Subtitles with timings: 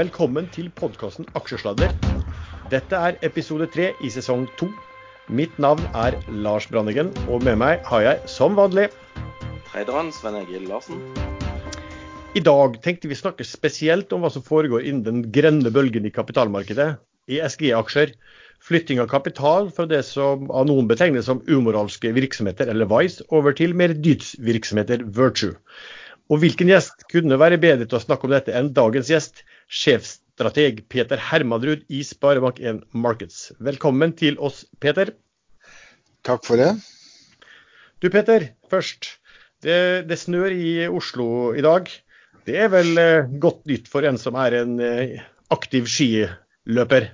[0.00, 1.90] Velkommen til podkasten Aksjesladder.
[2.72, 4.70] Dette er episode tre i sesong to.
[5.28, 6.14] Mitt navn er
[6.46, 8.86] Lars Brandegen, og med meg har jeg som vanlig
[9.66, 11.02] Traderen Sven Egil Larsen.
[12.32, 16.14] I dag tenkte vi snakke spesielt om hva som foregår innen den grønne bølgen i
[16.16, 16.94] kapitalmarkedet,
[17.28, 18.16] i SGI-aksjer.
[18.64, 23.52] Flytting av kapital fra det som av noen betegnes som umoralske virksomheter, eller Vice, over
[23.52, 25.58] til mer dydsvirksomheter, Virtue.
[26.30, 30.84] Og hvilken gjest kunne være bedre til å snakke om dette enn dagens gjest, sjefsstrateg
[30.90, 33.52] Peter Hermadrud i Sparebank1 Markets.
[33.62, 35.14] Velkommen til oss, Peter.
[36.26, 36.74] Takk for det.
[38.02, 39.14] Du Peter, først.
[39.62, 41.88] Det, det snør i Oslo i dag.
[42.48, 45.18] Det er vel eh, godt nytt for en som er en eh,
[45.52, 47.10] aktiv skiløper?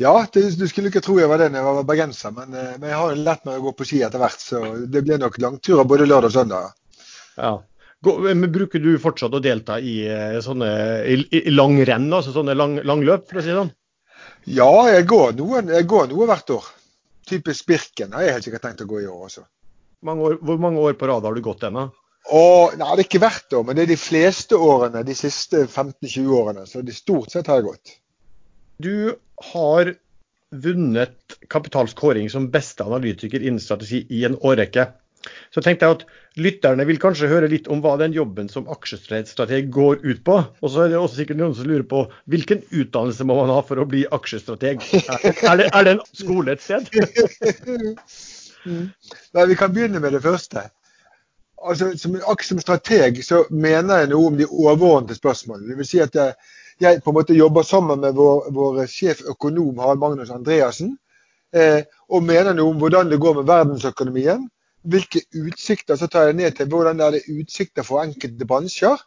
[0.00, 2.74] Ja, det, du skulle ikke tro jeg var det når jeg var bergenser, men, eh,
[2.80, 4.42] men jeg har lært meg å gå på ski etter hvert.
[4.42, 4.62] Så
[4.92, 6.72] det blir nok langturer både lørdag og søndag.
[7.38, 7.54] Ja.
[8.02, 10.68] Men Bruker du fortsatt å delta i eh, sånne
[11.06, 13.72] i, i langrenn, altså sånne lang, langløp, for å si det sånn?
[14.50, 16.70] Ja, jeg går, noen, jeg går noe hvert år.
[17.30, 19.44] Typisk Birken har jeg helt sikkert tenkt å gå i år også.
[20.02, 21.86] Mange år, hvor mange år på rad har du gått ennå?
[22.30, 25.64] Og, nei, Det er ikke hvert år, men det er de fleste årene de siste
[25.66, 26.66] 15-20 årene.
[26.66, 27.94] Så det stort sett har jeg gått.
[28.82, 29.14] Du
[29.52, 29.94] har
[30.52, 34.90] vunnet Kapitals kåring som beste analytiker innen strategi i en årrekke.
[35.54, 36.04] Så tenkte jeg at
[36.40, 40.38] lytterne vil kanskje høre litt om hva den jobben som aksjestrateg går ut på.
[40.60, 43.60] Og så er det også sikkert noen som lurer på hvilken utdannelse må man ha
[43.66, 44.82] for å bli aksjestrateg?
[45.42, 46.88] Er det, er det en skole et sted?
[49.34, 50.64] Nei, vi kan begynne med det første.
[51.62, 55.70] Altså, som, som strateg så mener jeg noe om de overordnede spørsmålene.
[55.70, 56.34] Det vil si at jeg,
[56.82, 60.96] jeg på en måte jobber sammen med vår, vår sjef økonom Harald Magnus Andreassen.
[61.52, 64.48] Eh, og mener noe om hvordan det går med verdensøkonomien
[64.82, 68.98] hvilke utsikter, så tar jeg ned til hvordan er det utsikter for enkelte bransjer.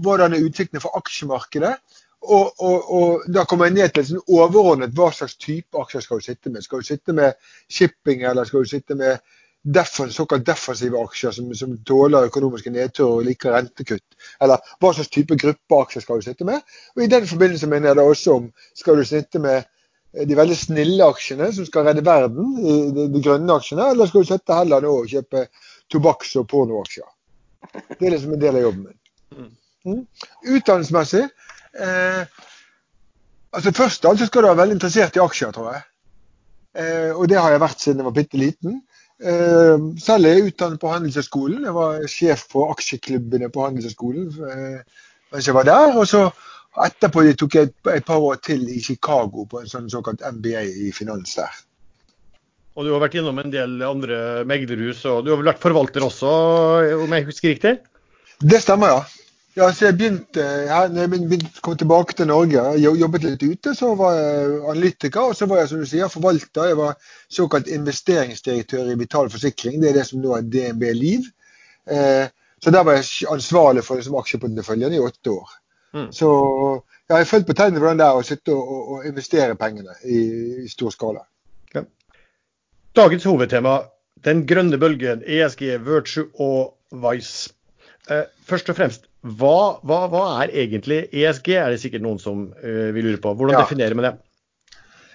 [0.00, 1.74] Hvordan er utsiktene for aksjemarkedet.
[2.20, 6.20] Og, og, og, da kommer jeg ned til sånn overordnet hva slags type aksjer skal
[6.20, 6.64] du sitte med.
[6.64, 7.38] Skal du sitte med
[7.72, 9.22] shipping, eller skal du sitte med
[9.64, 14.04] defens, såkalt defensive aksjer som, som tåler økonomiske nedturer og liker rentekutt?
[14.40, 16.60] Eller hva slags type gruppe aksjer skal du sitte med?
[16.96, 19.64] Og I den forbindelse mener jeg det også om skal du sitte med
[20.10, 22.54] de veldig snille aksjene som skal redde verden,
[22.96, 25.44] de, de grønne aksjene, eller skal du sette heller nå og kjøpe
[25.92, 27.06] tobakks- og pornoaksjer?
[27.92, 29.50] Det er liksom en del av jobben min.
[29.86, 30.00] Mm.
[30.56, 32.40] Utdannelsesmessig eh,
[33.56, 35.84] altså Først av alt skal du være veldig interessert i aksjer, tror jeg.
[36.80, 38.80] Eh, og det har jeg vært siden jeg var bitte liten.
[39.20, 41.64] Eh, selv er jeg utdannet på Handelshøyskolen.
[41.68, 45.96] Jeg var sjef for aksjeklubbene på Handelshøyskolen eh, mens jeg var der.
[45.96, 46.26] Og så
[46.78, 50.92] Etterpå tok jeg et par år til i Chicago på en sånn såkalt MBA i
[50.94, 51.56] finans der.
[52.78, 56.06] Og du har vært innom en del andre meglerhus, og du har vel vært forvalter
[56.06, 56.30] også,
[57.02, 57.72] om jeg husker riktig?
[58.40, 59.00] Det stemmer, ja.
[59.58, 63.42] ja så jeg begynte, her, når jeg begynte, kom tilbake til Norge, jeg jobbet litt
[63.42, 65.32] ute, så var jeg analytiker.
[65.32, 66.70] Og så var jeg som du sier, forvalter.
[66.70, 69.82] Jeg var såkalt investeringsdirektør i Vital Forsikring.
[69.82, 71.26] Det er det som nå er DNB Liv.
[71.90, 72.30] Eh,
[72.62, 75.59] så der var jeg ansvarlig for liksom, aksjeporteføljen i åtte år.
[75.94, 76.08] Mm.
[76.14, 76.30] Så
[77.08, 79.96] jeg har følt på tegnet hvordan det er å sitte og, og, og investere pengene
[80.06, 80.20] i,
[80.64, 81.24] i stor skala.
[81.74, 81.82] Ja.
[82.96, 83.80] Dagens hovedtema,
[84.26, 87.50] den grønne bølgen, ESG, Virtue og Vice.
[88.10, 92.48] Eh, først og fremst, hva, hva, hva, er egentlig ESG, er det sikkert noen som
[92.62, 93.34] eh, vil lure på.
[93.36, 93.64] Hvordan ja.
[93.64, 94.12] definerer man det?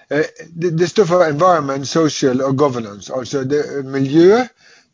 [0.09, 0.73] Eh, det?
[0.79, 0.89] det?
[0.91, 3.13] står for Environment, Social og Governance.
[3.13, 4.43] Altså det miljø,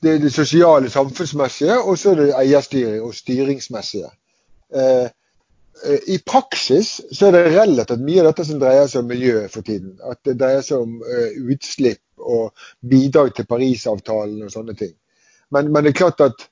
[0.04, 4.14] det, det sosiale, samfunnsmessige, og så er det eierstyring og styringsmessige.
[4.76, 5.10] Eh,
[5.82, 9.66] I praksis så er det relativt mye av dette som dreier seg om miljø for
[9.66, 9.96] tiden.
[10.06, 14.94] At det dreier seg om uh, utslipp og bidrag til Parisavtalen og sånne ting.
[15.52, 16.46] Men, men det er klart at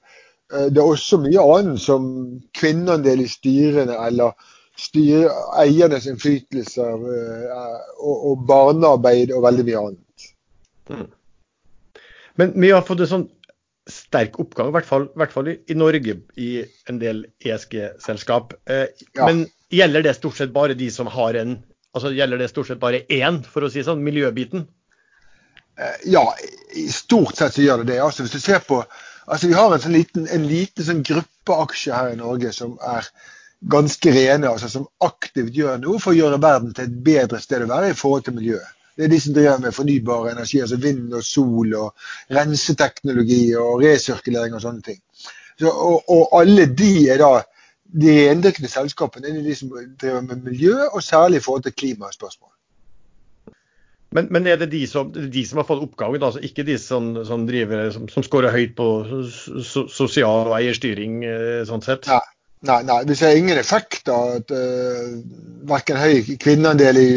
[0.53, 2.09] uh, det er også mye annet som
[2.57, 4.33] kvinneandel i styrene eller
[4.79, 5.29] styre,
[5.59, 10.29] eiernes innflytelse og, og, barnearbeid og veldig mye annet.
[10.89, 11.09] Mm.
[12.39, 13.27] Men vi har fått det sånn
[13.93, 16.49] sterk oppgang, i hvert fall, hvert fall i, Norge i
[16.89, 18.53] en del ESG-selskap.
[18.69, 18.87] Eh,
[19.17, 19.25] ja.
[19.25, 21.59] Men gjelder det stort sett bare de som har en
[21.89, 24.67] altså Gjelder det stort sett bare én, for å si sånn, miljøbiten?
[25.79, 26.21] Eh, ja,
[26.77, 27.99] i stort sett så gjør det det.
[28.03, 28.83] Altså, hvis du ser på
[29.29, 32.77] altså Vi har en, sånn liten, en liten sånn gruppe aksjer her i Norge som
[32.85, 33.09] er
[33.73, 37.65] ganske rene, altså som aktivt gjør noe for å gjøre verden til et bedre sted
[37.65, 38.78] å være i forhold til miljøet.
[38.99, 41.93] Det er de som driver med fornybar energi, altså vind og sol og
[42.35, 44.97] renseteknologi og resirkulering og sånne ting.
[45.55, 47.29] Så, og, og, alle de er da
[48.03, 52.51] de rendyrkede selskapene er de som driver med miljø, og særlig i forhold til klimaspørsmål.
[54.11, 57.13] Men, men, er det de som, de som har fått oppgaven, altså ikke de som,
[57.25, 58.89] som, driver, som, som scorer høyt på
[59.63, 61.23] so, sosial og eierstyring?
[61.23, 62.11] Eh, sånn sett?
[62.11, 62.19] Nei,
[62.67, 65.13] Nei, nei, vi ser ingen effekt av at uh,
[65.69, 67.11] verken høy kvinneandel i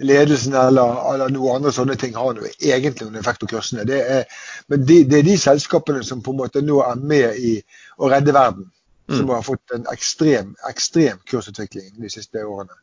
[0.00, 3.84] ledelsen eller, eller noe andre sånne ting har noe, egentlig noen effekt på kursene.
[3.88, 4.24] Det er,
[4.72, 7.56] men de, det er de selskapene som på en måte nå er med i
[7.98, 8.70] å redde verden,
[9.10, 9.34] som Mm.
[9.34, 12.76] har fått en ekstrem, ekstrem kursutvikling de siste årene.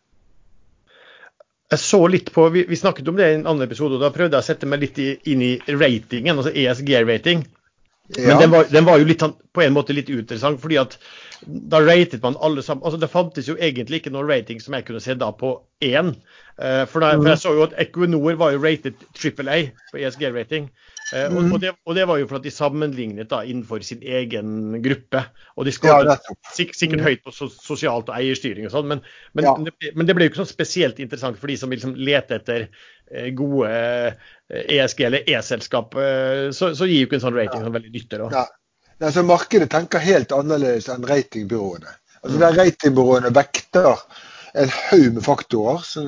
[1.71, 4.09] Jeg så litt på, Vi, vi snakket om det i en annen episode, og da
[4.15, 7.45] prøvde jeg å sette meg litt i, inn i ratingen, altså ESG-rating.
[8.17, 8.37] Men Ja.
[8.39, 10.97] den var, den var jo litt, sånn- på en måte litt uinteressant, fordi at
[11.45, 14.87] da ratet man alle sammen altså Det fantes jo egentlig ikke noen rating som jeg
[14.87, 15.53] kunne se da på
[15.85, 16.15] én.
[16.57, 19.59] Eh, for, da, for jeg så jo at Equinor var jo rated trippel A
[19.91, 20.69] på ESG-rating.
[21.13, 24.01] Eh, og, og, det, og det var jo for at de sammenlignet da innenfor sin
[24.01, 25.21] egen gruppe.
[25.55, 29.05] Og de skåret ja, sik sikkert høyt på so sosialt og eierstyring og sånn, men,
[29.37, 29.55] men, Ja.
[29.69, 32.41] det, men det ble jo ikke sånn spesielt interessant for de som vil liksom lete
[32.41, 32.69] etter
[33.13, 33.69] eh, gode
[34.49, 35.93] ESG- eller E-selskap.
[36.55, 38.25] Så, så gir jo ikke en sånn rating sånn veldig nytte.
[38.25, 38.47] da.
[38.97, 39.05] Ja.
[39.05, 41.91] Nei, så Markedet tenker helt annerledes enn ratingbyråene.
[42.23, 42.41] Altså Mm.
[42.41, 43.99] Der ratingbyråene vekter
[44.57, 46.01] en haug med faktorer så,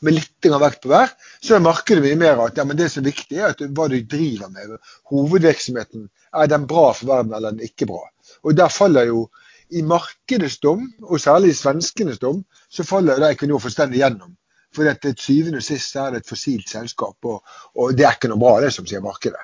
[0.00, 1.12] med litt vekt på hver,
[1.44, 3.88] så er markedet mye mer at ja, men det som er viktig, er at hva
[3.92, 4.78] du driver med.
[5.12, 8.00] Hovedvirksomheten, er den bra for verden eller er den ikke bra?
[8.42, 9.26] Og der faller jo
[9.70, 14.34] i markedets dom, og særlig i svenskenes dom, så faller det Equinor fullstendig gjennom.
[14.72, 17.42] For at til syvende og sist er det et fossilt selskap, og,
[17.76, 19.40] og det er ikke noe bra, det som sier markedet.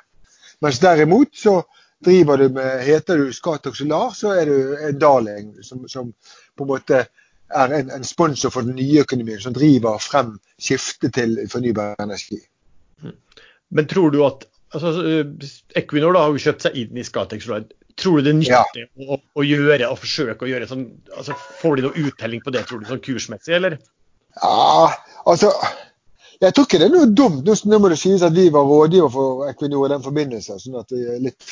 [0.64, 1.60] Mens derimot så
[2.04, 6.12] driver du med Heter du Scatec Solar, så er du en darling som, som
[6.56, 7.00] på en måte
[7.48, 12.38] er en, en sponsor for den nye økonomien, som driver frem skiftet til fornybar energi.
[13.68, 15.50] Men tror du at altså, eh,
[15.80, 17.66] Equinor da har jo kjøpt seg inn i Scatec Solar.
[17.98, 18.62] Tror du det er Ja.
[19.10, 20.84] å, å gjøre og forsøke å gjøre sånn
[21.16, 23.78] altså Får de noe uttelling på det, tror du, sånn kursmessig, eller?
[24.38, 24.92] Ja,
[25.26, 25.50] altså
[26.40, 27.46] Jeg tror ikke det er noe dumt.
[27.46, 30.92] Nå, må det sies at vi var rådgiver for Equinor i den forbindelse, sånn at
[30.92, 31.48] det er litt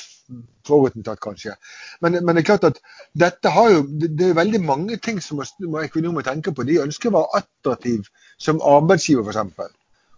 [0.66, 1.54] forutinntatt, kanskje.
[2.02, 2.78] Men, men det er klart at
[3.14, 5.42] dette har jo Det, er veldig mange ting som
[5.82, 6.66] Equinor må tenke på.
[6.66, 8.06] De ønsker å være attraktiv
[8.38, 9.74] som arbeidsgiver, f.eks.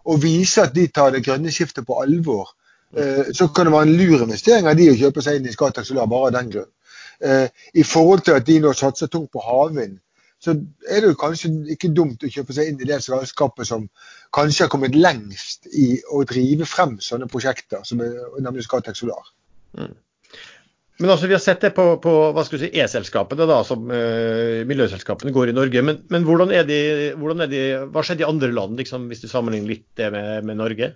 [0.09, 2.53] Og vise at de tar det grønne skiftet på alvor.
[2.97, 5.53] Eh, så kan det være en lur investering av de å kjøpe seg inn i
[5.53, 6.71] Scatec Solar bare av den grunn.
[7.21, 9.99] Eh, I forhold til at de nå satser tungt på havvind,
[10.39, 10.55] så
[10.87, 13.89] er det jo kanskje ikke dumt å kjøpe seg inn i det selskapet som
[14.35, 18.15] kanskje har kommet lengst i å drive frem sånne prosjekter, som er,
[18.45, 19.33] nemlig Scatec Solar.
[20.99, 22.13] Men altså, Vi har sett det på, på
[22.51, 25.83] du si, E-selskapene, da, som eh, miljøselskapene går i Norge.
[25.87, 26.81] Men, men hvordan, er de,
[27.19, 27.61] hvordan er de,
[27.95, 30.93] hva skjedde i andre land, liksom, hvis du sammenligner litt det med, med Norge?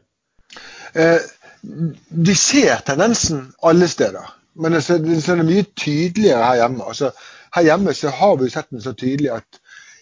[0.99, 1.29] Eh,
[1.62, 6.89] de ser tendensen alle steder, men det er, det er mye tydeligere her hjemme.
[6.91, 7.12] Altså,
[7.54, 9.60] her hjemme så har vi sett den så tydelig at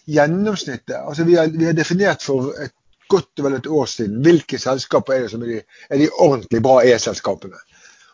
[0.09, 2.73] gjennomsnittet altså Vi har, vi har definert for et
[3.11, 5.59] godt og vel et år siden hvilke selskaper er det som er de,
[5.89, 7.59] er de ordentlig bra E-selskapene.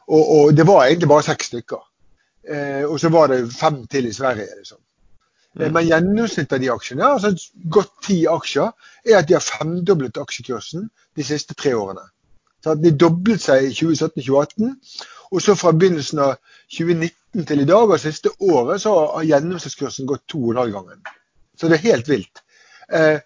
[0.08, 1.84] Og, og det var egentlig bare seks stykker.
[2.50, 4.48] Eh, og så var det fem til i Sverige.
[4.58, 4.80] liksom.
[5.54, 5.74] Mm.
[5.74, 7.34] Men gjennomsnittet av de aksjene, altså
[7.72, 8.72] godt ti aksjer,
[9.06, 12.06] er at de har femdoblet aksjekursen de siste tre årene.
[12.64, 14.74] Så De doblet seg i 2017-2018.
[15.32, 16.38] Og så fra begynnelsen av
[16.72, 17.12] 2019
[17.48, 21.02] til i dag, og siste året, så har gjennomsnittskursen gått to og en halv gangen.
[21.58, 22.42] Så det er helt vilt.
[22.94, 23.20] Eh,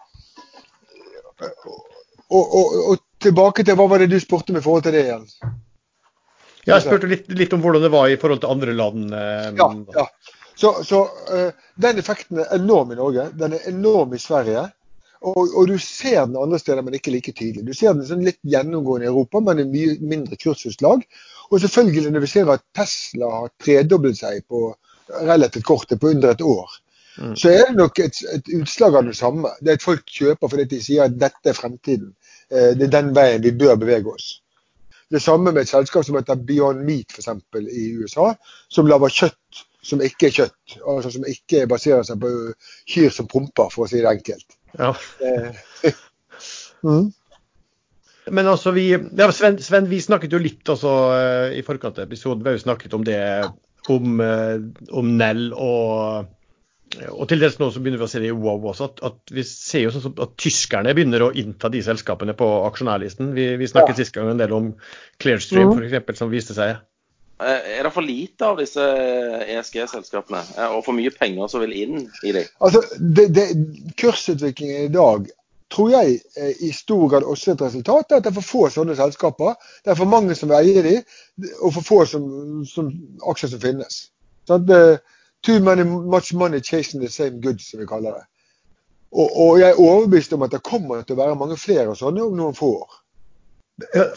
[2.32, 5.06] og, og, og tilbake til hva var det du spurte med i forhold til det
[5.08, 5.26] igjen?
[6.62, 9.08] Ja, Jeg spurte litt, litt om hvordan det var i forhold til andre land.
[9.18, 10.06] eh, Ja, ja.
[10.62, 11.00] Så, så
[11.34, 13.30] eh, den effekten er enorm i Norge.
[13.34, 14.68] Den er enorm i Sverige.
[15.22, 17.66] Og, og du ser den andre steder, men ikke like tydelig.
[17.68, 21.04] Du ser den sånn litt gjennomgående i Europa, men i mye mindre kursutslag.
[21.52, 24.72] Og selvfølgelig når vi ser at Tesla har tredoblet seg på
[25.28, 26.80] relativt kortet på under et år,
[27.20, 27.36] Mm.
[27.36, 29.50] så er det nok et, et utslag av det samme.
[29.60, 32.14] Det er at folk kjøper fordi de sier at dette er fremtiden.
[32.52, 34.30] Eh, det er den veien vi bør bevege oss.
[35.12, 38.30] Det samme med et selskap som heter Beyond Meat eksempel, i USA,
[38.72, 40.78] som lager kjøtt som ikke er kjøtt.
[40.88, 42.32] Altså som ikke baserer seg på
[42.94, 44.56] kyr som promper, for å si det enkelt.
[44.80, 44.94] Ja.
[46.82, 47.12] Mm.
[48.34, 52.08] Men altså, vi, ja, Sven, Sven, vi snakket jo litt også uh, i forkant av
[52.08, 52.42] episoden.
[52.42, 53.20] Vi har jo snakket om det
[53.94, 54.58] om, uh,
[54.98, 56.30] om Nell og
[56.92, 59.32] og til dels nå så begynner vi å se det i Wow også, at, at
[59.32, 63.30] vi ser jo sånn som at tyskerne begynner å innta de selskapene på aksjonærlisten.
[63.38, 64.02] Vi, vi snakket Ja.
[64.02, 64.74] sist gang en del om
[65.24, 65.86] Clearstream mm.
[65.86, 66.82] eksempel, som viste seg
[67.42, 68.84] Er det for lite av disse
[69.50, 70.42] ESG-selskapene?
[70.58, 72.50] Eh, Og for mye penger som vil inn i dem?
[72.62, 73.46] Altså, det, det,
[73.98, 75.30] kursutviklingen i dag
[75.72, 78.64] tror jeg er i stor grad også et resultat av at det er for få
[78.74, 79.56] sånne selskaper.
[79.86, 80.98] Det er for mange som eier eie de,
[81.62, 82.26] og for få som,
[82.68, 82.92] som
[83.32, 84.02] aksjer som finnes.
[84.50, 84.68] Sånn,
[85.42, 88.26] too many, much money chasing the same goods, som vi kaller det.
[89.12, 92.24] Og, og jeg er overbevist om at det kommer til å være mange flere sånne
[92.28, 93.00] om noen få år.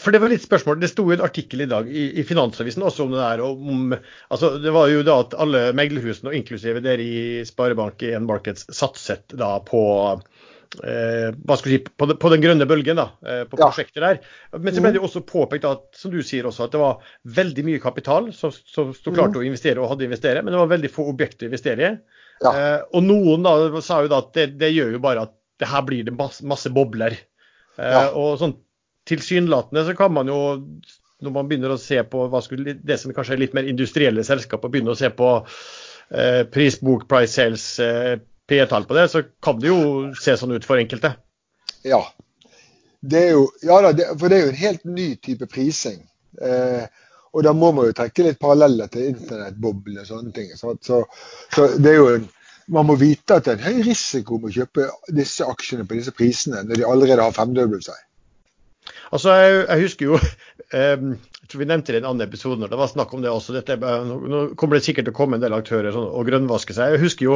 [0.01, 0.79] For det var litt spørsmål.
[0.81, 3.43] Det sto jo en artikkel i dag i, i Finansavisen også om det der.
[3.45, 3.93] Om,
[4.33, 9.35] altså det var jo da at alle meglerhusene, og inklusive dere i Sparebank1 Markets, satset
[9.39, 9.83] da på
[10.83, 13.69] eh, hva skal si, på, på, den grønne bølgen, da, eh, på ja.
[13.69, 14.19] prosjekter der.
[14.57, 17.15] Men så ble det jo også påpekt at, som du sier også, at det var
[17.37, 20.61] veldig mye kapital som, som sto klart til å investere og hadde investere, men det
[20.61, 21.95] var veldig få objekter å investere i.
[22.43, 22.51] Ja.
[22.51, 23.55] Eh, og noen da
[23.85, 26.43] sa jo da at det, det, gjør jo bare at det her blir det masse,
[26.47, 27.15] masse bobler.
[27.79, 28.07] Eh, ja.
[28.11, 28.57] Og sånn
[29.09, 30.39] tilsynelatende så kan man jo,
[31.23, 34.71] når man begynner å se på skulle, det som kanskje er litt mer industrielle selskaper,
[34.71, 35.29] begynne å se på
[36.11, 39.79] eh, prisbok, price sales, eh, P-tall på det, så kan det jo
[40.21, 41.15] se sånn ut for enkelte.
[41.85, 42.03] Ja.
[43.05, 45.99] Det er jo, ja da, det, for det er jo en helt ny type prising.
[46.41, 46.85] Eh,
[47.35, 50.53] og da må man jo trekke litt paralleller til internettboblene og sånne ting.
[50.55, 51.01] Så, så,
[51.51, 52.27] så, det er jo en,
[52.71, 55.99] man må vite at det er en høy risiko med å kjøpe disse aksjene på
[55.99, 57.99] disse prisene når de allerede har femdoblet seg.
[59.15, 62.57] Altså, jeg, jeg husker jo um, jeg tror vi nevnte det i en annen episode
[62.57, 63.53] når det var snakk om det også.
[63.53, 66.95] Dette, nå kommer det sikkert til å komme en del aktører sånn, og grønnvaske seg.
[66.95, 67.35] Jeg husker jo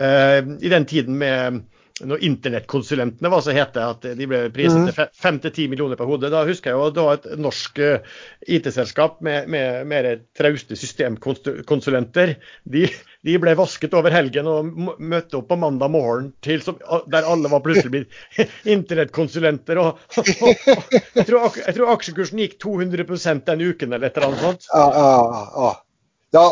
[0.00, 1.60] eh, i den tiden med
[2.00, 4.86] når internettkonsulentene var så hete at de ble priset mm.
[4.88, 6.30] til 5-10 millioner per hode.
[6.32, 8.14] Da husker jeg jo det var et norsk uh,
[8.48, 10.08] IT-selskap med, med mer
[10.38, 12.34] trauste systemkonsulenter.
[12.64, 12.86] De,
[13.26, 16.80] de, ble vasket over helgen og møtte opp på mandag morgen til, som,
[17.12, 18.42] der alle var plutselig blitt
[18.76, 19.82] internettkonsulenter.
[19.82, 23.06] Og, og, og, jeg, tror, jeg, tror, aksjekursen gikk 200
[23.52, 24.68] den uken eller et eller annet sånt.
[24.72, 25.70] Ja, ja, ja.
[26.40, 26.48] ja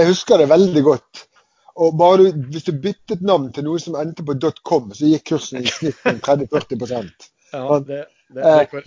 [0.00, 1.26] jeg husker det veldig godt.
[1.74, 5.26] Og bare du, Hvis du byttet navn til noe som endte på .com, så gikk
[5.32, 8.04] kursen i snitt 30-40% ja, det,
[8.34, 8.86] det, det eh,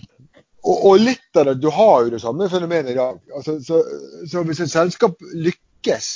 [0.68, 3.20] og, og, litt av det, Du har jo det samme fenomenet i dag.
[3.34, 3.82] Altså, så,
[4.28, 6.08] så, Hvis et selskap lykkes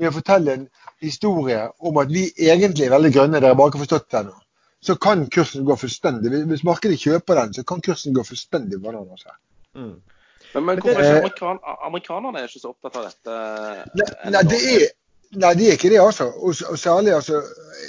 [0.00, 0.64] med å fortelle en
[1.04, 4.34] historie om at vi egentlig er veldig grønne, dere bare ikke har forstått det ennå,
[4.84, 9.24] så kan kursen gå fullstendig Hvis markedet kjøper den, så kan kursen gå fullstendig bananas
[9.28, 9.38] her.
[9.78, 9.94] Mm.
[10.54, 13.38] Men, men hvorfor er ikke amerikan amerikanerne er ikke så opptatt av dette?
[13.94, 14.84] Nei, nei det er
[15.34, 16.28] Nei, de er ikke det, altså.
[16.30, 17.40] Og, og særlig, altså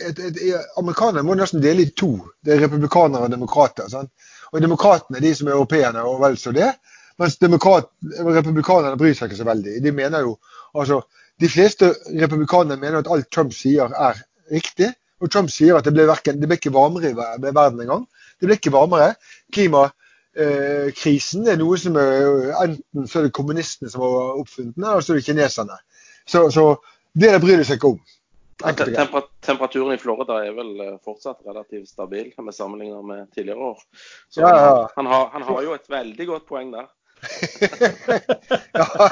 [0.08, 2.16] et, et, et, Amerikanerne må nesten dele i to.
[2.46, 3.90] Det er republikanere og demokrater.
[3.92, 4.12] Sant?
[4.52, 6.72] Og Demokratene er de som er europeerne og vel så det.
[7.20, 9.78] Mens republikanerne bryr seg ikke så veldig.
[9.84, 10.38] De mener jo,
[10.76, 11.02] altså,
[11.42, 14.20] de fleste republikanere mener at alt Trump sier er
[14.52, 14.92] riktig.
[15.24, 18.04] Og Trump sier at det ble ikke varmere i verden engang.
[18.40, 19.14] Det ble ikke varmere.
[19.56, 25.06] Klimakrisen er noe som er, enten så er det kommunistene som har oppfunnet den, eller
[25.06, 25.78] så er det kineserne.
[26.28, 26.66] Så, så
[27.16, 28.04] det bryr de seg ikke om.
[28.64, 33.82] Temper temperaturen i Florida er vel eh, fortsatt relativt stabil vi sammenligner med tidligere år.
[34.30, 34.92] Så ja, ja.
[34.96, 36.88] Han, har, han, har, jo et veldig godt poeng der.
[38.80, 39.10] ja,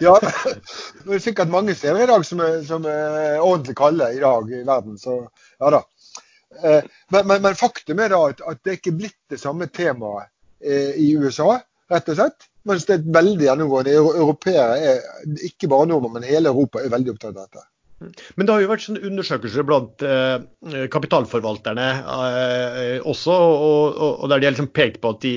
[0.00, 4.20] ja, det er sikkert mange steder i dag som er, som er ordentlig kalde i
[4.22, 4.98] dag i verden.
[5.00, 5.18] Så
[5.60, 5.82] ja da.
[6.64, 6.82] Eh,
[7.12, 10.30] men, men, men faktum er da at, at, det er blitt det samme temaet
[10.64, 11.58] eh, i USA,
[11.92, 12.50] rett og slett.
[12.66, 13.94] Mens det er veldig gjennomgående.
[13.94, 17.66] Europeere, er, ikke bare nordmenn, men hele Europa, er veldig opptatt av dette.
[18.36, 24.26] Men det har jo vært sånne undersøkelser blant eh, kapitalforvalterne eh, også, og, og, og,
[24.28, 25.32] der de har liksom pekt på at de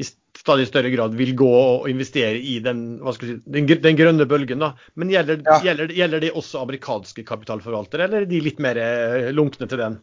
[0.00, 4.60] i stadig større grad vil gå og investere i den, si, den, den grønne bølgen.
[4.60, 4.74] Da.
[5.00, 5.56] Men gjelder, ja.
[5.70, 10.00] gjelder, gjelder, det også amerikanske kapitalforvaltere, eller er de litt mer eh, lunkne til den?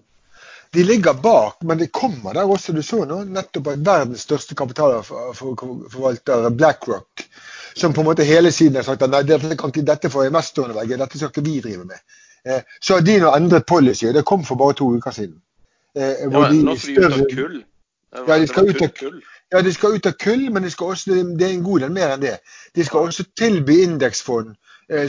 [0.74, 2.74] De ligger bak, men det kommer der også.
[2.74, 7.24] Du så nå nettopp at verdens største kapitalforvalter, BlackRock,
[7.78, 10.30] som på en måte hele siden har sagt at nei, dette, kan ikke, dette får
[10.32, 12.04] investorene velge, dette skal ikke vi drive med.
[12.48, 15.40] Eh, så har de nå endret policy, og det kom for bare to uker siden.
[15.96, 17.58] Eh, ja, de, nå skal de ut av kull.
[18.18, 19.20] Ja, de ut av.
[19.52, 22.16] Ja, de skal ut av kull, men de også, det er en god del mer
[22.16, 22.38] enn det.
[22.76, 24.56] De skal også tilby indeksfond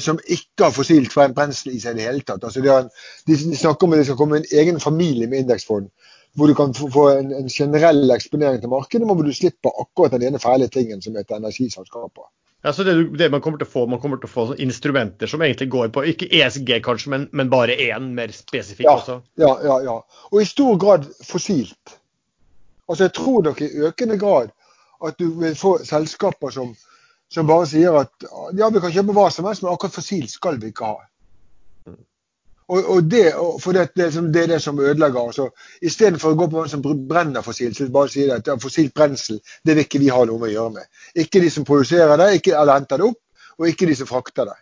[0.02, 2.44] som ikke har fossilt brensel i seg i det hele tatt.
[2.44, 2.88] Altså, de, er,
[3.30, 5.86] de, snakker om at det skal komme en egen familie med indeksfond,
[6.38, 10.16] hvor du kan få en, en, generell eksponering til markedet, men hvor du slipper akkurat
[10.16, 12.26] den ene fæle tingen som heter energiselskaper.
[12.66, 15.30] Ja, så det, det, man kommer til å få, man kommer til å få instrumenter
[15.30, 19.20] som egentlig går på ikke ESG kanskje, men, men bare én mer spesifikk ja, også?
[19.38, 19.94] Ja, ja, ja.
[20.32, 21.94] Og i stor grad fossilt.
[22.88, 24.50] Altså Jeg tror nok i økende grad
[25.06, 26.74] at du vil få selskaper som
[27.32, 30.60] som bare sier at ja, vi kan kjøpe hva som helst, men akkurat fossil skal
[30.60, 31.08] vi ikke ha.
[32.68, 33.30] Og, og det,
[33.62, 35.30] for det, det, det, er det som ødelegger.
[35.30, 35.46] altså
[35.80, 39.38] Istedenfor å gå på noen som brenner fossil, så bare sier at ja, fossilt brensel
[39.64, 40.90] det vil ikke vi ha noe med å gjøre med.
[41.24, 43.22] Ikke de som produserer det, ikke, eller henter det opp,
[43.56, 44.58] og ikke de som frakter det.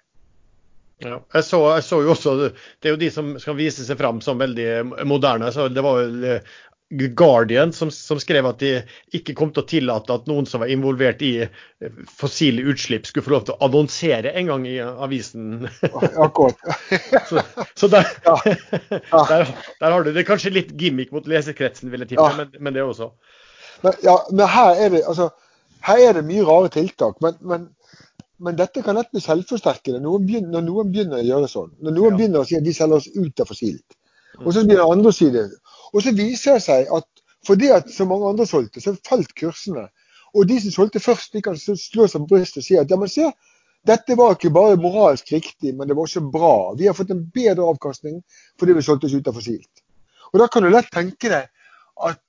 [1.03, 2.37] Ja, jeg så, jeg så, jo også,
[2.81, 5.51] Det er jo de som skal vise seg fram som veldig moderne.
[5.53, 6.39] så Det var jo
[6.91, 8.71] Guardian som, som, skrev at de
[9.17, 13.27] ikke kom til å tillate at noen som var involvert i eh, fossile utslipp, skulle
[13.27, 15.67] få lov til å annonsere en gang i avisen.
[15.83, 16.63] Akkurat.
[17.31, 17.43] så,
[17.75, 18.37] så der, ja.
[19.11, 19.25] Ja.
[19.31, 19.51] Der,
[19.81, 22.39] der, har du det kanskje litt gimmick mot lesekretsen, vil jeg tippe, ja.
[22.39, 23.11] men, men, det også.
[23.83, 25.31] Men, ja, men her, er det, altså,
[25.89, 27.19] her er det mye rare tiltak.
[27.25, 27.69] Men, men,
[28.39, 31.71] men dette kan lett bli selvforsterkende noen begynner, når noen begynner å gjøre sånn.
[31.83, 32.19] Når noen ja.
[32.21, 34.03] begynner å si at de selger oss ut av fossilt.
[34.45, 35.49] Og så begynner andre å si det.
[35.93, 37.07] Og så viser det seg at
[37.47, 39.87] fordi at så mange andre solgte, så falt kursene.
[40.35, 42.99] Og de som solgte først, de kan slå seg på brystet og si at ja,
[42.99, 43.29] men se,
[43.87, 46.75] dette var ikke bare moralsk riktig, men det var også bra.
[46.79, 48.19] Vi har fått en bedre avkastning
[48.59, 49.85] fordi vi solgte oss ut av fossilt.
[50.33, 51.47] Og Da kan du lett tenke deg
[52.11, 52.23] at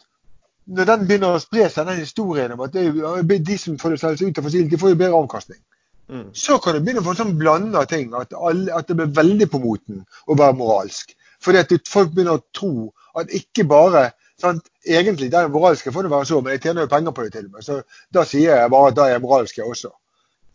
[0.67, 4.21] når den begynner å spre seg, den historien om at det, de som får seg
[4.21, 5.61] ut av fossilt, de får jo bedre avkastning.
[6.07, 6.27] Mm.
[6.35, 9.15] Så kan du begynne å få en sånn blanda ting, at, alle, at, det blir
[9.15, 11.15] veldig på moten å være moralsk.
[11.43, 14.09] Fordi at folk begynner å tro at ikke bare
[14.41, 17.31] sant, Egentlig, det moralske får det være så, men jeg tjener jo penger på det
[17.33, 17.63] til og med.
[17.65, 17.81] Så
[18.13, 19.89] da sier jeg bare at da er jeg moralsk, jeg også.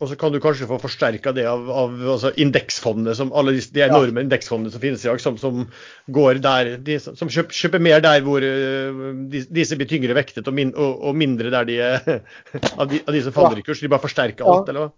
[0.01, 3.61] Og så kan du kanskje få forsterka det av, av altså indeksfondene, som alle de,
[3.75, 4.25] de enorme ja.
[4.25, 5.61] indeksfondene som finnes i dag, som, som,
[6.17, 10.49] går der, de, som kjøper, kjøper, mer der hvor uh, de, disse blir tyngre vektet,
[10.49, 12.01] og, min, og, og mindre der de er
[12.81, 13.83] av, de, av de som faller i kurs.
[13.85, 14.73] De bare forsterker alt, ja.
[14.73, 14.91] eller hva?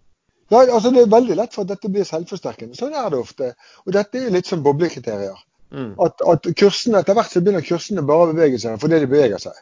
[0.54, 2.78] Ja, altså Det er veldig lett for at dette blir selvforsterkende.
[2.78, 3.52] Sånn er det ofte.
[3.86, 5.38] Og dette er litt som boblekriterier.
[5.74, 5.94] Mm.
[6.06, 9.42] At, at kursene, Etter hvert så begynner kursene bare å bevege seg fordi de beveger
[9.42, 9.58] seg.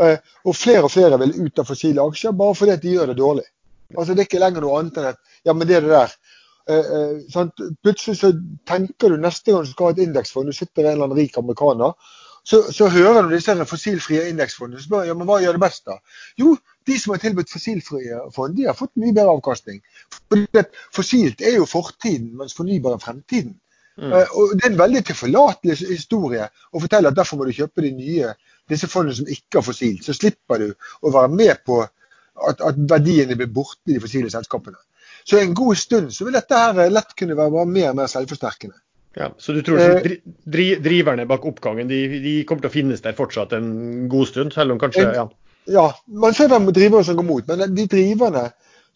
[0.00, 3.18] Eh, og flere og flere vil ut av fossile aksjer bare fordi de gjør det
[3.20, 3.46] dårlig.
[3.96, 6.16] Altså Det er ikke lenger noe annet enn at ja, men det er det der.
[6.70, 6.90] Eh,
[7.34, 8.32] uh, Plutselig så
[8.68, 11.38] tenker du neste gang du skal ha et indeksfond, du sitter en eller annen rik
[11.40, 11.96] amerikaner,
[12.46, 15.84] så, så hører du disse fossilfrie indeksfondene og spør ja, men hva gjør det best
[15.88, 15.98] da?
[16.40, 16.54] Jo,
[16.88, 19.82] de som har tilbudt fossilfrie fond, de har fått mye bedre avkastning.
[20.32, 20.64] Fordi
[20.96, 23.58] Fossilt er jo fortiden, mens fornybar er fremtiden.
[24.00, 24.12] Mm.
[24.14, 27.84] Uh, og Det er en veldig tilforlatelig historie å fortelle at derfor må du kjøpe
[27.84, 28.34] de nye
[28.70, 30.04] disse fondene som ikke har fossilt.
[30.06, 30.68] Så slipper du
[31.02, 34.78] å være med på at, at verdiene blir borte i de fossile selskapene.
[35.28, 38.78] Så en god stund så vil dette her lett kunne være mer og mer selvforsterkende.
[39.18, 43.02] Ja, Så du tror eh, dri, driverne bak oppgangen de, de, kommer til å finnes
[43.02, 43.70] der fortsatt en
[44.08, 44.54] god stund?
[44.54, 45.26] selv om kanskje, ja.
[45.70, 48.46] Ja, man ser hvem driverne som går mot, men de driverne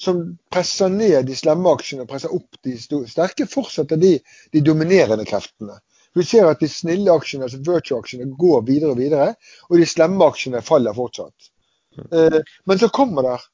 [0.01, 0.21] som
[0.51, 4.17] presser ned de slemme aksjene og presser opp de sterke, fortsetter de,
[4.53, 5.79] de dominerende kreftene.
[6.15, 9.33] Vi ser at de snille aksjene, altså virtue-aksjene, går videre og videre,
[9.71, 11.51] og de slemme aksjene faller fortsatt.
[12.11, 13.51] Eh, men så kommer der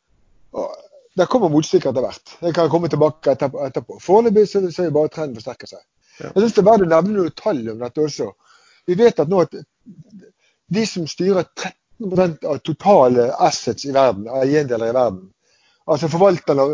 [1.19, 2.37] der kommer motstykker etter hvert.
[2.41, 3.99] Det kan komme tilbake etterpå.
[4.01, 5.83] Foreløpig så ser vi bare trenden forsterker seg.
[6.21, 8.29] Jeg synes det er verdt å nevne noen tall om dette også.
[8.89, 9.57] Vi vet at nå at
[10.71, 15.27] de som styrer 13 av totale assets i verden, eiendeler i verden,
[15.91, 16.67] altså forvalterne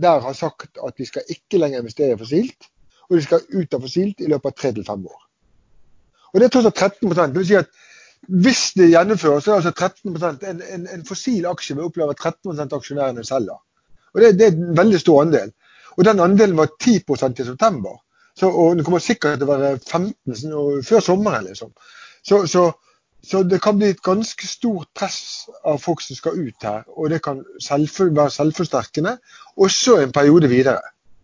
[0.00, 2.68] der har sagt at de skal ikke lenger investere i fossilt,
[3.10, 5.20] og de skal ut av fossilt i løpet av tre til fem år.
[6.34, 7.70] Og Det er tross alt 13 Det vil si at
[8.28, 12.14] hvis det gjennomføres, så er det altså 13 en, en, en fossil aksje vil oppleve
[12.14, 13.58] at 13% aksjonærene selger.
[14.14, 15.52] Og det, det, er en veldig stor andel.
[15.96, 18.00] Og den andelen var 10% i september.
[18.36, 21.44] Så, og Den kommer sikkert til å være 15 før sommeren.
[21.44, 21.70] liksom.
[22.24, 22.70] Så, så,
[23.24, 26.82] så, det kan bli et ganske stort press av folk som skal ut her.
[26.96, 29.16] Og det kan selv, være selvforsterkende
[29.56, 30.82] også en periode videre.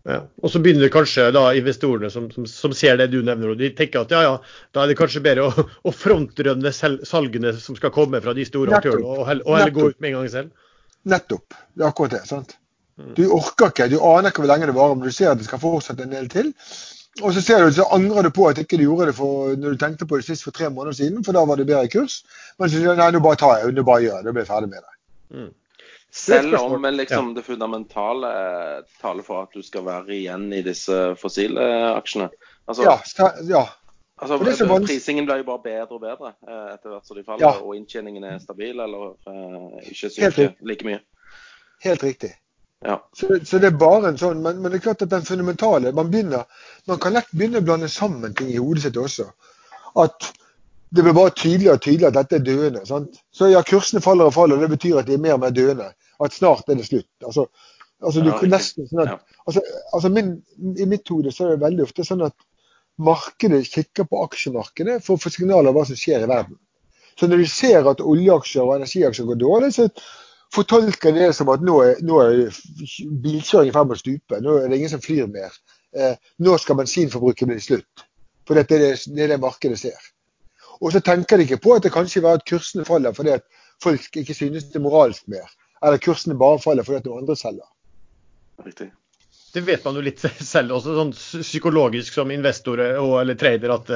[0.09, 0.23] Ja.
[0.41, 3.69] Og så begynner kanskje da investorene som, som, som, ser det du nevner, og de
[3.77, 7.93] tenker at ja, ja, da er det kanskje bedre å, å frontrønne salgene som skal
[7.93, 10.71] komme fra de store aktørene, og, og heller gå ut med en gang selv.
[11.11, 11.53] Nettopp.
[11.73, 12.23] Det er akkurat det.
[12.29, 12.57] sant?
[12.97, 13.13] Mm.
[13.17, 15.47] Du orker ikke, du aner ikke hvor lenge det varer, men du ser at det
[15.47, 16.51] skal fortsette en del til.
[17.19, 19.73] Og så ser du, så angrer du på at ikke du gjorde det for, når
[19.73, 22.21] du tenkte på det sist for tre måneder siden, for da var det bedre kurs.
[22.59, 24.45] Men så sier du nei, nå bare tar jeg, nå bare gjør jeg det, blir
[24.45, 24.95] jeg ferdig med det.
[25.35, 25.49] Mm.
[26.11, 27.35] Selv om liksom, ja.
[27.35, 28.31] det fundamentale
[28.99, 32.27] taler for at du skal være igjen i disse fossile aksjene.
[32.67, 33.61] Altså, ja, ja.
[34.21, 34.37] Altså,
[34.85, 37.53] prisingen blir jo bare bedre og bedre eh, etter hvert som de faller, ja.
[37.63, 40.99] og inntjeningen er stabil eller uh, ikke synker like mye.
[41.81, 42.35] Helt riktig.
[42.85, 42.97] Ja.
[43.13, 45.91] Så, så, det er bare en sånn, men, men, det er klart at den fundamentale
[45.93, 46.47] Man begynner,
[46.89, 49.27] man kan lett begynne å blande sammen ting i hodet sitt også.
[50.01, 50.31] At
[50.89, 52.81] det blir bare tydeligere og tydeligere at dette er døende.
[52.89, 53.21] Sant?
[53.31, 55.53] Så ja, kursene faller og faller, og det betyr at de er mer og mer
[55.55, 55.91] døende
[56.21, 57.09] at snart er det slutt.
[57.25, 57.45] Altså,
[58.01, 59.63] altså, du, nesten, sånn at, altså,
[59.93, 60.33] altså min,
[60.77, 62.35] I mitt hode så er det veldig ofte sånn at
[63.01, 66.59] markedet kikker på aksjemarkedet for å få signaler om hva som skjer i verden.
[67.19, 69.87] Så når de ser at oljeaksjer og energiaksjer går dårlig, så
[70.55, 72.61] fortolker de det som at nå er, nå er
[73.23, 74.41] bilkjøring i ferd med å stupe.
[74.43, 75.55] Nå er det ingen som flyr mer.
[75.95, 78.05] Eh, nå skal bensinforbruket bli slutt.
[78.47, 80.11] For dette er det, det er det markedet ser.
[80.81, 83.45] Og så tenker de ikke på at det kanskje er at kursene faller fordi at
[83.83, 85.49] folk ikke synes det er moralsk mer
[85.81, 87.69] eller kursene bare faller fordi at noen andre selger.
[88.65, 88.91] Riktig.
[89.51, 90.21] Det vet man jo litt
[90.53, 93.91] selv også, sånn psykologisk som investor og, eller trader, at,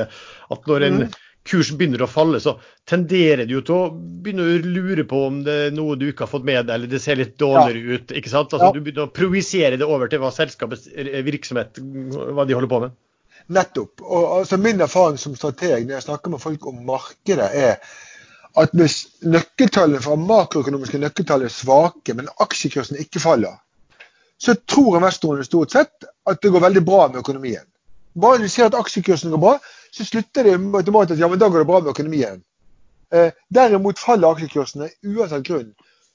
[0.56, 1.20] at når en mm.
[1.46, 2.56] Kurs begynner å falle, så
[2.90, 6.26] tenderer du jo til å begynne å lure på om det er noe du ikke
[6.26, 8.00] har fått med deg, eller det ser litt dårligere ja.
[8.00, 8.14] ut.
[8.18, 8.54] ikke sant?
[8.54, 8.74] Altså, ja.
[8.74, 10.88] Du begynner å projisere det over til hva selskapets
[11.28, 12.98] virksomhet hva de holder på med.
[13.54, 14.02] Nettopp.
[14.02, 17.78] Og altså, Min erfaring som strateg når jeg snakker med folk om markedet, er
[18.56, 23.58] at hvis nøkkeltallene fra makroøkonomiske nøkkeltall er svake, men aksjekursen ikke faller,
[24.42, 27.66] så tror investorene stort sett at det går veldig bra med økonomien.
[28.15, 29.56] Bare du ser at aksjekursen går bra,
[29.91, 32.43] så slutter det automatisk ja, men da går det bra med økonomien.
[33.13, 35.73] Eh, derimot faller aksjekursene uansett grunn.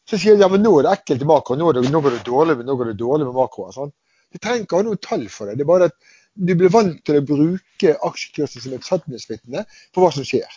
[0.09, 2.17] Så sier de ja, men nå er det ekkelt i makro, nå, det, nå, går
[2.17, 3.69] det dårlig, nå går det dårlig med makro.
[3.75, 3.93] Sånn.
[4.33, 5.59] Du trenger ikke ha noe tall for det.
[5.61, 10.03] Det er bare at du blir vant til å bruke aksjekursen som et sannhetsvitne på
[10.03, 10.49] hva som skjer.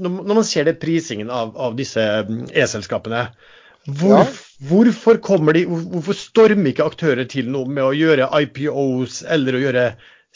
[0.00, 3.26] Når man ser det prisingen av, av disse mm, e-selskapene,
[3.88, 4.24] hvor, ja.
[4.68, 5.16] hvorfor,
[5.56, 9.84] de, hvorfor stormer ikke aktører til noe med å gjøre IPOs eller å gjøre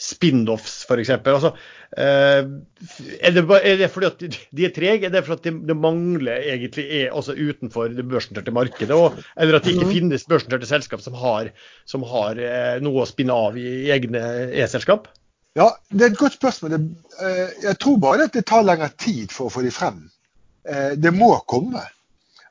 [0.01, 1.11] spin-offs, f.eks.?
[1.13, 1.51] Altså,
[1.95, 5.05] eh, er, det, er det fordi at de er trege?
[5.07, 8.97] Er det fordi at det mangler egentlig er også utenfor det børsnoterte markedet?
[8.97, 9.93] Og, eller at det ikke mm.
[9.93, 11.53] finnes børsnoterte selskap som har,
[11.85, 14.25] som har eh, noe å spinne av i egne
[14.57, 15.11] e-selskap?
[15.55, 16.79] Ja, Det er et godt spørsmål.
[17.21, 20.07] Eh, jeg tror bare at det tar lengre tid for å få de frem.
[20.97, 21.83] Det må komme.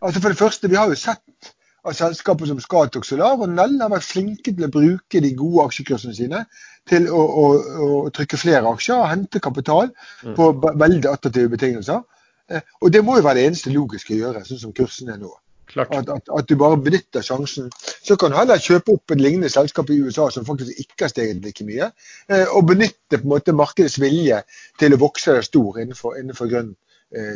[0.05, 3.77] Altså For det første, vi har jo sett at selskaper som Scatec Solar og Nell
[3.81, 6.43] har vært flinke til å bruke de gode aksjekursene sine
[6.89, 7.45] til å, å,
[7.87, 10.35] å trykke flere aksjer og hente kapital mm.
[10.37, 12.05] på veldig attraktive betingelser.
[12.53, 15.21] Eh, og det må jo være det eneste logiske å gjøre, sånn som kursene er
[15.25, 15.33] nå.
[15.75, 17.71] At, at, at, du bare benytter sjansen.
[18.05, 21.13] Så kan du heller kjøpe opp et lignende selskap i USA som faktisk ikke har
[21.13, 21.89] steget like mye,
[22.29, 24.43] eh, og benytte på en måte markedets vilje
[24.81, 26.75] til å vokse stor innenfor, innenfor grønn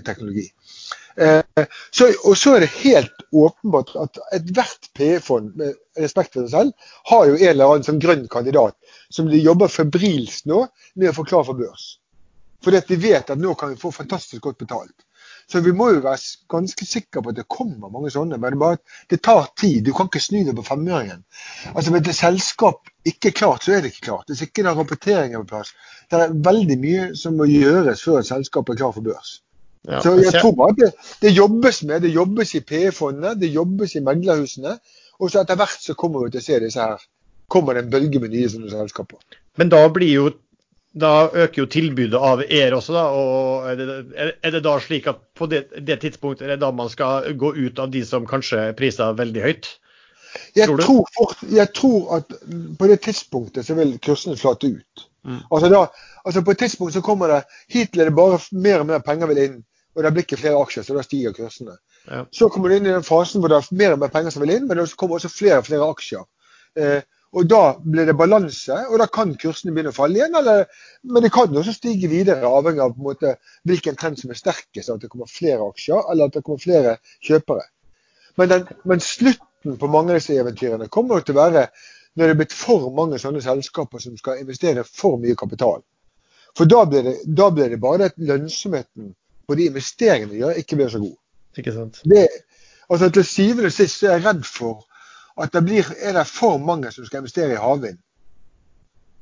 [0.06, 0.46] teknologi.
[1.18, 6.52] Eh, så, og så er det helt åpenbart at ethvert PE-fond med respekt for seg
[6.52, 8.76] selv har jo en eller annen sånn grønn kandidat
[9.10, 10.62] som de jobber febrilsk nå
[10.94, 11.96] med å få klar for børs.
[12.62, 14.94] Fordi at de vet at nå kan vi få fantastisk godt betalt.
[15.50, 16.20] Så vi må jo være
[16.52, 18.36] ganske sikre på at det kommer mange sånne.
[18.40, 18.78] Men bare,
[19.08, 19.80] det tar tid.
[19.86, 21.22] Du kan ikke snu det på femøringen.
[21.72, 24.28] Altså Hvis et selskap ikke er klart, så er det ikke klart.
[24.28, 25.72] Hvis ikke det er rapportering på plass.
[26.10, 29.38] Det er veldig mye som må gjøres før et selskap er klar for børs.
[29.88, 30.90] Ja, så jeg tror bare det,
[31.22, 32.02] det jobbes med.
[32.04, 34.74] Det jobbes i PE-fondene, det jobbes i meglerhusene.
[35.18, 37.06] Og så etter hvert så kommer vi til å se disse her.
[37.48, 39.40] Kommer det en bølge med nye sånne selskaper.
[39.58, 40.28] Men da blir jo
[40.98, 43.04] da øker jo tilbudet av ER også, da.
[43.12, 46.70] og Er det, er det da slik at på det, det, tidspunktet er det da
[46.74, 49.68] man skal gå ut av de som kanskje priser veldig høyt?
[50.56, 52.34] Jeg tror, fort, jeg tror, at
[52.78, 55.06] på det tidspunktet så vil kursene flate ut.
[55.24, 55.40] Mm.
[55.50, 55.86] Altså, da,
[56.24, 57.40] altså På et tidspunkt så kommer det
[57.72, 59.56] Hittil er det bare mer og mer penger vil inn
[59.98, 61.74] og det blir ikke flere aksjer, så da stiger kursene.
[62.06, 62.22] Ja.
[62.30, 64.44] Så kommer du inn i den fasen hvor det er mer og mer penger som
[64.44, 66.22] vil inn, men det kommer også flere og flere aksjer.
[66.78, 67.00] Eh,
[67.36, 70.36] og Da blir det balanse, og da kan kursene begynne å falle igjen.
[70.38, 70.64] Eller,
[71.04, 73.34] men det kan også stige videre, avhengig av måte,
[73.68, 74.88] hvilken trend som er sterkest.
[74.88, 76.96] At det kommer flere aksjer, eller at det kommer flere
[77.28, 77.66] kjøpere.
[78.40, 81.68] Men, den, men slutten på mange av disse eventyrene kommer til å være
[82.16, 85.82] når det er blitt for mange sånne selskaper som skal investere for mye kapital.
[86.56, 89.12] For da blir det, da blir det bare at lønnsomheten
[89.48, 91.14] på de investeringene de gjør, ikke blir så god.
[91.58, 92.00] Ikke sant?
[92.04, 92.26] Det,
[92.90, 94.84] altså Til syvende og sist er jeg redd for
[95.42, 97.98] at det blir, er det for mange som skal investere i havvind.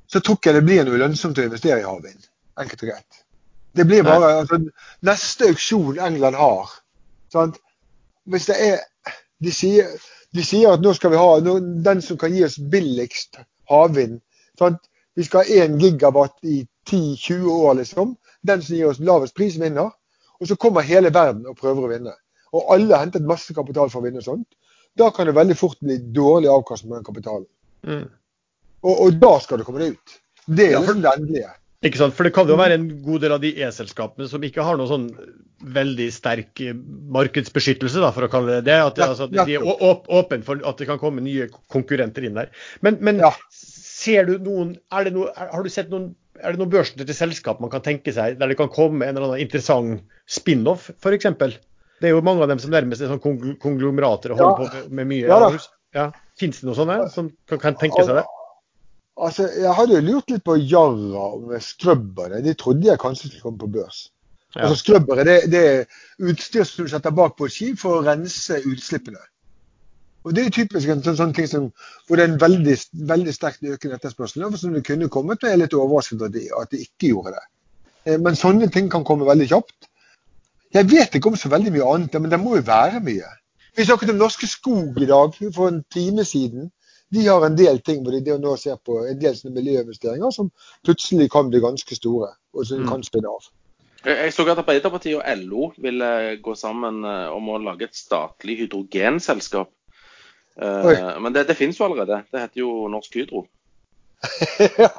[0.09, 2.27] Så tror ikke jeg det blir noe lønnsomt å investere i havvind.
[2.59, 3.23] Enkelt og greit.
[3.77, 4.59] Det blir bare altså,
[5.05, 6.71] Neste auksjon England har
[7.33, 7.59] sant?
[8.25, 8.79] Hvis det er
[9.45, 9.89] de sier,
[10.35, 13.39] de sier, at nå skal vi ha nå, den som kan gi oss billigst
[13.71, 14.21] havvind.
[14.59, 14.81] Sant?
[15.17, 18.17] Vi skal ha 1 gigawatt i 10-20 år, liksom.
[18.47, 19.93] Den som gir oss lavest pris, vinner.
[20.41, 22.15] Og så kommer hele verden og prøver å vinne.
[22.57, 24.47] Og alle har hentet masse kapital for å vinne sånt.
[24.97, 27.49] Da kan det veldig fort bli dårlig avkastning på den kapitalen.
[27.87, 28.07] Mm.
[28.87, 30.19] Og, og, da skal det komme det ut.
[30.47, 31.51] Det er ja, for, det endelige.
[31.85, 32.15] Ikke sant?
[32.17, 34.89] For det kan jo være en god del av de e-selskapene som ikke har noe
[34.89, 35.11] sånn
[35.77, 36.63] veldig sterk
[37.17, 38.77] markedsbeskyttelse, da, for å kalle det det.
[38.91, 42.53] At, ja, altså, de er åpne for at det kan komme nye konkurrenter inn der.
[42.87, 43.33] Men, men ja.
[43.53, 47.73] ser du noen, det noe, har du sett noen er det noen børsnoterte selskap man
[47.73, 51.29] kan tenke seg der det kan komme en eller annen interessant spin-off, f.eks.?
[52.01, 54.83] Det er jo mange av dem som nærmest er sånn konglomerater og holder ja.
[54.85, 55.29] på med, mye.
[55.31, 55.53] Ja,
[55.97, 56.11] ja.
[56.37, 58.27] Fins det noen sånne som kan, kan tenke seg det?
[59.17, 62.43] Altså, Jeg hadde jo lurt litt på Yara med skrøbbere.
[62.45, 64.03] De trodde jeg kanskje skulle komme på børs.
[64.53, 64.67] Ja.
[64.67, 68.05] Altså Skrøbbere det, det er utstyr som du setter bak på et skip for å
[68.05, 69.21] rense utslippene.
[70.27, 71.67] Og Det er typisk en sånn, sånn ting som,
[72.07, 72.73] hvor det er en veldig,
[73.07, 74.47] veldig sterkt økende etterspørsel.
[74.59, 77.45] Som det kunne kommet, og jeg er litt overrasket at at de ikke gjorde det.
[78.07, 79.91] Eh, men sånne ting kan komme veldig kjapt.
[80.75, 83.29] Jeg vet ikke om så veldig mye annet, men det må jo være mye.
[83.77, 86.73] Vi snakket om Norske Skog i dag for en time siden.
[87.15, 90.51] De har en del ting hvor de nå ser på en del miljøinvesteringer som
[90.85, 92.89] plutselig kan bli ganske store, og som mm.
[92.91, 93.47] kan spinne av.
[94.07, 96.09] Jeg så at Arbeiderpartiet og LO ville
[96.43, 99.71] gå sammen eh, om å lage et statlig hydrogenselskap.
[100.57, 102.23] Uh, men det, det finnes jo allerede.
[102.33, 103.47] Det heter jo Norsk Hydro.
[104.81, 104.91] ja.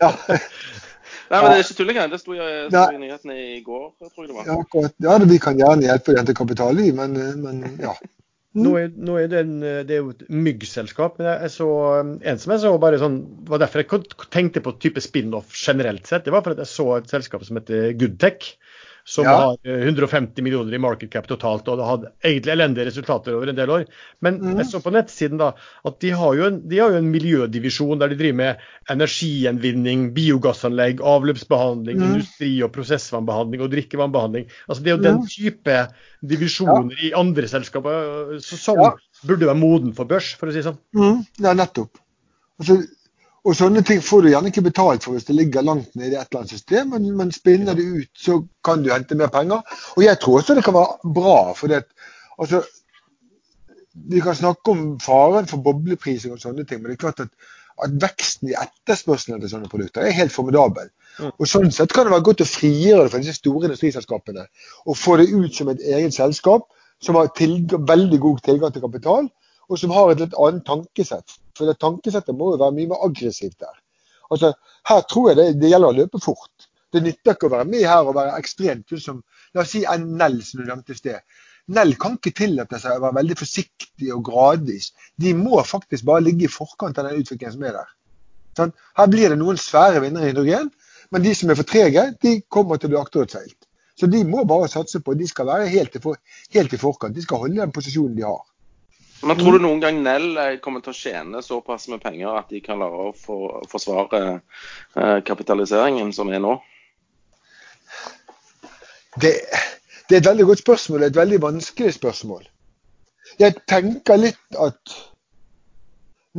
[0.00, 0.12] ja.
[1.28, 2.12] Nei, men Det er ikke tull engang.
[2.12, 4.46] Det sto i nyhetene i går, tror jeg det var.
[4.48, 4.94] Ja, akkurat.
[5.04, 7.94] Ja, Vi kan gjerne hjelpe å til kapital, i, men, men ja.
[8.58, 11.18] Nå, er, nå er det, en, det, er jo et myggselskap.
[11.20, 11.68] men jeg så
[12.00, 16.24] En som jeg så bare sånn, var derfor jeg tenkte på type spin-off generelt sett.
[16.26, 18.54] Det var fordi jeg så et selskap som heter Goodtech
[19.08, 19.36] som ja.
[19.36, 23.48] har 150 eh, millioner i market cap totalt, og det hadde egentlig elendige resultater over
[23.48, 23.86] en del år.
[24.24, 24.58] Men mm.
[24.60, 25.54] jeg så på nettsiden da,
[25.88, 31.00] at de har, en, de har, jo en, miljødivisjon der de driver med energigjenvinning, biogassanlegg,
[31.00, 32.10] avløpsbehandling, mm.
[32.10, 34.52] industri- og prosessvannbehandling og drikkevannbehandling.
[34.68, 35.30] Altså Det er jo den mm.
[35.32, 35.78] type
[36.34, 37.00] divisjoner ja.
[37.08, 37.96] i andre selskaper
[38.36, 38.92] eh, som ja.
[39.24, 40.80] burde være moden for børs, for å si det sånn.
[41.00, 41.24] Mm.
[41.48, 41.96] Ja, nettopp.
[42.60, 42.82] Altså,
[43.48, 46.16] og sånne ting får du gjerne ikke betalt for hvis det ligger langt nede i
[46.18, 49.62] et eller annet system, men, men spinner det ut, så kan du hente mer penger.
[49.96, 51.38] Og jeg tror også det kan være bra.
[51.56, 51.84] for det,
[52.38, 52.60] altså,
[54.08, 57.32] Vi kan snakke om faren for bobleprising og sånne ting, men det er klart at,
[57.84, 60.92] at veksten i etterspørselen til sånne produkter er helt formidabel.
[61.18, 61.32] Mm.
[61.32, 64.44] Og Sånn sett kan det være godt å frigjøre det fra disse store industriselskapene
[64.84, 66.68] og få det ut som et eget selskap
[67.00, 69.32] som har veldig god tilgang til kapital,
[69.68, 71.36] og som har et litt annet tankesett.
[71.56, 73.76] For det tankesettet må jo være mye mer aggressivt der.
[74.32, 74.52] Altså,
[74.88, 76.68] Her tror jeg det, det gjelder å løpe fort.
[76.92, 79.20] Det nytter ikke å være med her og være ekstremt som
[79.56, 81.20] La oss si en Nell, som du nevnte i sted.
[81.72, 84.90] Nell kan ikke tillate seg å være veldig forsiktig og gradvis.
[85.20, 87.94] De må faktisk bare ligge i forkant av den utviklingen som er der.
[88.58, 88.74] Sånn?
[88.98, 90.70] Her blir det noen svære vinnere i hydrogen,
[91.12, 93.68] men de som er for trege, de kommer til å bli akterutseilt.
[93.98, 95.12] Så de må bare satse på.
[95.12, 96.20] at De skal være helt i, for,
[96.54, 97.16] helt i forkant.
[97.16, 98.44] De skal holde den posisjonen de har.
[99.22, 102.52] Men tror du noen gang Nell eh, kommer til å tjene såpass med penger at
[102.52, 106.54] de kan klare å for, forsvare eh, kapitaliseringen som er nå?
[109.18, 109.32] Det,
[110.06, 111.02] det, er et veldig godt spørsmål.
[111.02, 112.46] Er et veldig vanskelig spørsmål.
[113.42, 114.98] Jeg tenker litt at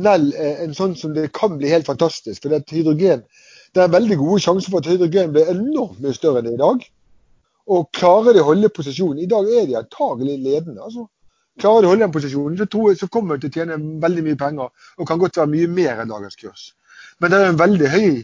[0.00, 2.46] Nell er en sånn som det kan bli helt fantastisk.
[2.46, 3.26] For det, hydrogen,
[3.76, 6.58] det er veldig gode sjanser for at hydrogen blir enormt mye større enn det er
[6.58, 6.90] i dag.
[7.70, 10.80] Og klarer de å holde posisjonen I dag er de antagelig ledende.
[10.80, 11.10] altså.
[11.60, 13.78] Klarer du å holde den posisjonen, så, tror jeg, så kommer du til å tjene
[14.02, 14.70] veldig mye penger.
[14.98, 16.68] Og kan godt være mye mer enn dagens kurs.
[17.20, 18.22] Men det er en veldig høy,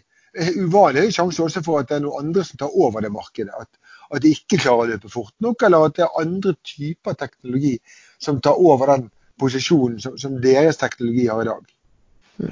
[0.67, 3.53] uvanlig høy sjanse også for at det er noen andre som tar over det markedet.
[3.57, 7.19] At, at de ikke klarer å løpe fort nok, eller at det er andre typer
[7.19, 7.77] teknologi
[8.23, 9.09] som tar over den
[9.41, 11.73] posisjonen som, som deres teknologi har i dag.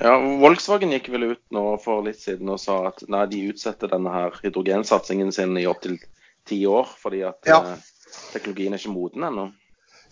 [0.01, 3.91] Ja, Volkswagen gikk vel ut nå for litt siden og sa at nei, de utsetter
[3.93, 5.99] denne her hydrogensatsingen sin i opptil
[6.49, 7.61] ti år fordi at ja.
[7.75, 9.51] eh, teknologien er ikke moden ennå.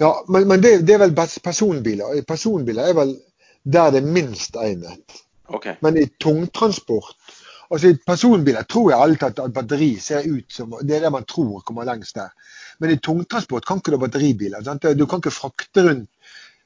[0.02, 2.22] Ja, men, men det, det, er vel personbiler.
[2.26, 3.14] Personbiler er vel
[3.62, 5.22] der det er minst egnet.
[5.52, 5.76] Okay.
[5.84, 7.38] Men i tungtransport
[7.72, 11.12] altså I personbiler tror jeg alltid at, at batteri ser ut som Det er det
[11.12, 12.32] man tror kommer lengst der.
[12.80, 14.64] Men i tungtransport kan ikke du ha batteribiler.
[14.64, 14.84] Sant?
[14.98, 16.10] Du kan ikke frakte rundt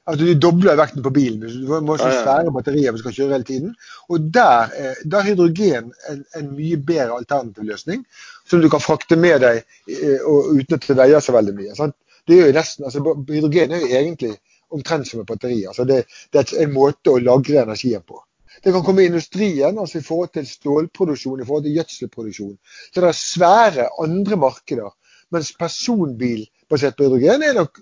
[0.07, 1.41] Altså, Du dobler vekten på bilen.
[1.43, 3.73] Du må ha svære batterier du skal kjøre hele tiden.
[4.07, 8.05] Og Der, er hydrogen en, en, mye bedre alternativ løsning,
[8.47, 9.59] som du kan frakte med deg
[9.91, 11.75] eh, og uten at det veier så veldig mye.
[11.75, 11.97] Sant?
[12.27, 14.33] Det er jo nesten, altså Hydrogen er jo egentlig
[14.75, 15.65] omtrent som et batteri.
[15.65, 18.19] altså det, det, er en måte å lagre energien på.
[18.63, 22.55] Det kan komme i industrien, altså i forhold til stålproduksjon, i forhold til gjødselproduksjon.
[22.89, 24.89] Så det er svære andre markeder.
[25.31, 27.79] Mens personbil basert på hydrogen er nok,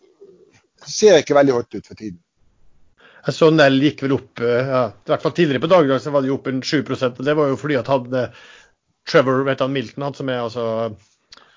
[0.85, 2.19] ser ikke veldig hot ut for tiden.
[3.25, 6.11] Jeg så Nell gikk vel opp eh, ja, i hvert fall tidligere på dagen så
[6.13, 8.11] var det jo opp en 7 og Det var jo fordi at han
[9.09, 10.65] Trevor vet han Milton, han som er altså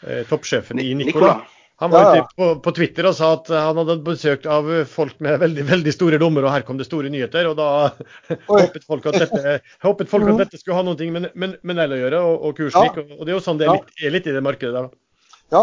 [0.07, 1.35] eh, toppsjefen i Nicola.
[1.35, 1.57] Nicola.
[1.80, 5.36] Han var ute på, på, Twitter og sa at han hadde besøkt av folk med
[5.38, 7.46] veldig veldig store dommer, og her kom det store nyheter.
[7.46, 7.68] og Da
[8.50, 9.52] håpet folk at dette,
[9.86, 12.58] håpet folk at dette skulle ha noe med, med, med Nell å gjøre, og, og
[12.58, 12.98] kursen gikk.
[13.04, 14.88] Og, Det er jo sånn det er litt, er litt i det markedet der.
[14.88, 14.98] da.
[15.54, 15.62] Ja,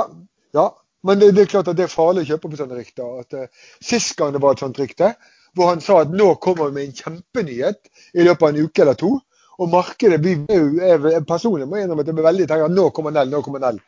[0.55, 0.65] ja.
[1.03, 3.19] men det, det, er klart at det er farlig å kjøpe på sånne rykter.
[3.25, 5.11] At, uh, Sist gang det var et sånt rykte,
[5.55, 8.87] hvor han sa at nå kommer vi med en kjempenyhet i løpet av en uke
[8.87, 9.17] eller to.
[9.59, 13.29] Og markedet blir, jeg personlig må innrømme at det blir veldig tenker, nå kommer Nell,
[13.31, 13.83] nå kommer Nell.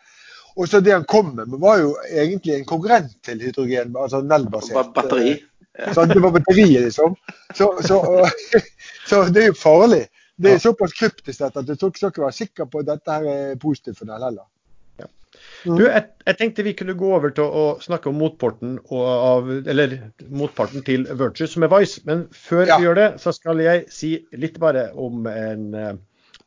[0.57, 4.89] Og så det han kom med, var jo egentlig en konkurrent til hydrogen, altså Nell-basert.
[4.95, 5.35] Batteri.
[5.77, 5.93] Ja.
[5.93, 7.15] Så det var batteriet, liksom.
[7.53, 7.99] Så, så,
[9.09, 10.07] så, det er jo farlig.
[10.37, 13.59] Det er såpass kryptisk at du skal ikke være sikker på at dette her er
[13.61, 14.45] positivt for deg heller.
[14.97, 15.07] Ja.
[15.65, 19.97] Du, jeg, jeg, tenkte vi kunne gå over til å snakke om motparten, av, eller
[20.29, 22.01] motparten til Virtue, som er Vice.
[22.09, 22.77] Men før ja.
[22.77, 25.93] vi gjør det, så skal jeg si litt bare om en uh,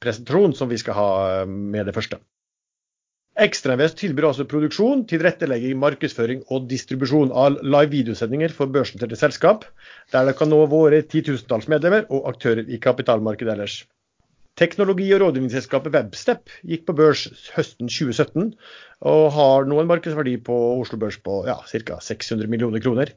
[0.02, 2.18] presentasjon som vi skal ha eh, med det første.
[3.38, 9.64] Ekstrainvest tilbyr altså produksjon, tilrettelegging, markedsføring og distribusjon av live videosendinger for børsnoterte selskap,
[10.12, 13.78] der det kan nå våre titusentalls medlemmer og aktører i kapitalmarkedet ellers.
[14.58, 18.50] Teknologi- og rådgivningsselskapet Webstep gikk på børs høsten 2017
[19.08, 22.00] og har nå en markedsverdi på Oslo Børs på ja, ca.
[22.02, 23.14] 600 millioner kroner.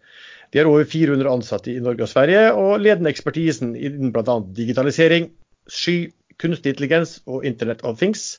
[0.54, 4.38] De har over 400 ansatte i Norge og Sverige, og ledende ekspertisen innen bl.a.
[4.56, 5.32] digitalisering,
[5.68, 8.38] sky, kunstig intelligens og Internet of Things.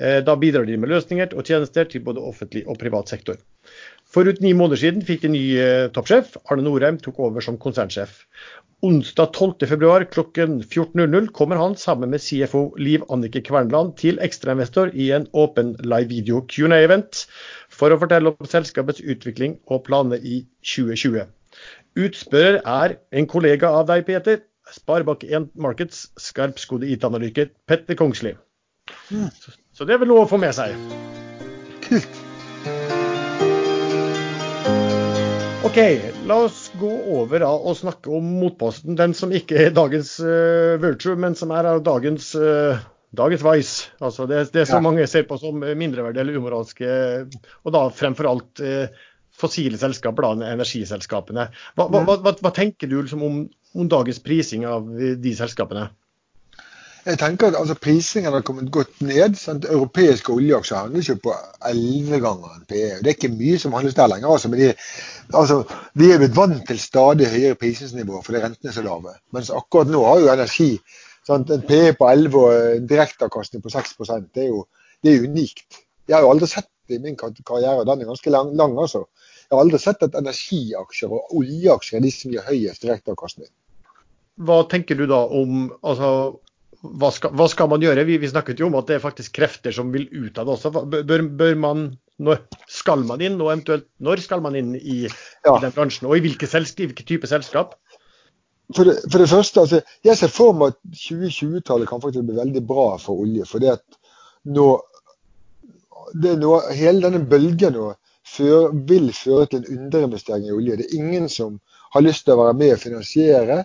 [0.00, 3.36] Da bidrar de med løsninger og tjenester til både offentlig og privat sektor.
[4.12, 5.42] For rundt ni måneder siden fikk de ny
[5.92, 6.36] toppsjef.
[6.48, 8.24] Arne Norheim tok over som konsernsjef.
[8.82, 15.12] Onsdag 12.2 klokken 14.00 kommer han sammen med CFO Liv Annike Kvernland til ekstrainvestor i
[15.14, 17.20] en åpen live video Q&A-event
[17.70, 21.30] for å fortelle om selskapets utvikling og planer i 2020.
[22.02, 24.42] Utspørrer er en kollega av deg, Peter.
[24.74, 28.34] Sparebank1 Markets skarpskodde IT-analytiker Petter Kongsli.
[29.72, 30.76] Så det er vel noe å få med seg.
[31.86, 32.18] Kult.
[35.62, 35.78] OK,
[36.28, 38.96] la oss gå over og snakke om motposten.
[38.98, 42.82] Den som ikke er dagens uh, Virtue, men som er dagens, uh,
[43.16, 43.86] dagens Vice.
[44.04, 44.84] Altså det, det som ja.
[44.90, 46.90] mange ser på som mindreverdige eller umoralske,
[47.64, 51.46] og da fremfor alt uh, fossile selskaper, da, energiselskapene.
[51.78, 53.40] Hva, hva, hva, hva tenker du liksom, om,
[53.72, 55.88] om, dagens prising av de selskapene?
[57.02, 59.34] Jeg tenker at altså, Prisingen har kommet godt ned.
[59.34, 59.64] Sant?
[59.64, 61.32] Europeiske oljeaksjer handles jo på
[61.68, 62.82] 11 ganger PE.
[63.02, 64.28] Det er ikke mye som handles der lenger.
[64.28, 64.68] Altså, men de,
[65.34, 65.62] altså,
[65.98, 69.16] vi er blitt vant til stadig høyere prisningsnivå fordi rentene er så lave.
[69.34, 70.68] Mens akkurat nå har jo energi
[71.26, 71.50] sant?
[71.50, 73.98] en PE på 11 og en direkteavkastning på 6
[74.34, 74.62] det er jo
[75.02, 75.82] det er unikt.
[76.06, 78.78] Jeg har jo aldri sett det i min karriere, og den er ganske lang, lang
[78.78, 79.04] altså.
[79.50, 83.50] Jeg har aldri sett at energiaksjer og oljeaksjer er de som gir høyest direkteavkastning.
[84.38, 86.38] Hva tenker du da om altså
[86.82, 88.04] hva skal, hva skal, man gjøre?
[88.08, 90.54] Vi, vi, snakket jo om at det er faktisk krefter som vil ut av det
[90.56, 90.72] også.
[90.90, 91.84] Bør, bør man,
[92.22, 95.54] når skal man inn, og eventuelt når skal man inn i, ja.
[95.54, 96.08] i den bransjen?
[96.10, 97.76] Og i hvilke, selskap, hvilke type selskap?
[98.74, 102.38] For det, for det første, altså, Jeg ser for meg at 2020-tallet kan faktisk bli
[102.40, 103.46] veldig bra for olje.
[103.46, 103.84] for det at
[104.44, 104.68] nå,
[106.22, 107.92] det nå, Hele denne bølgen nå
[108.26, 110.80] før, vil føre til en underinvestering i olje.
[110.80, 111.60] Det er ingen som
[111.94, 113.62] har lyst til å være med og finansiere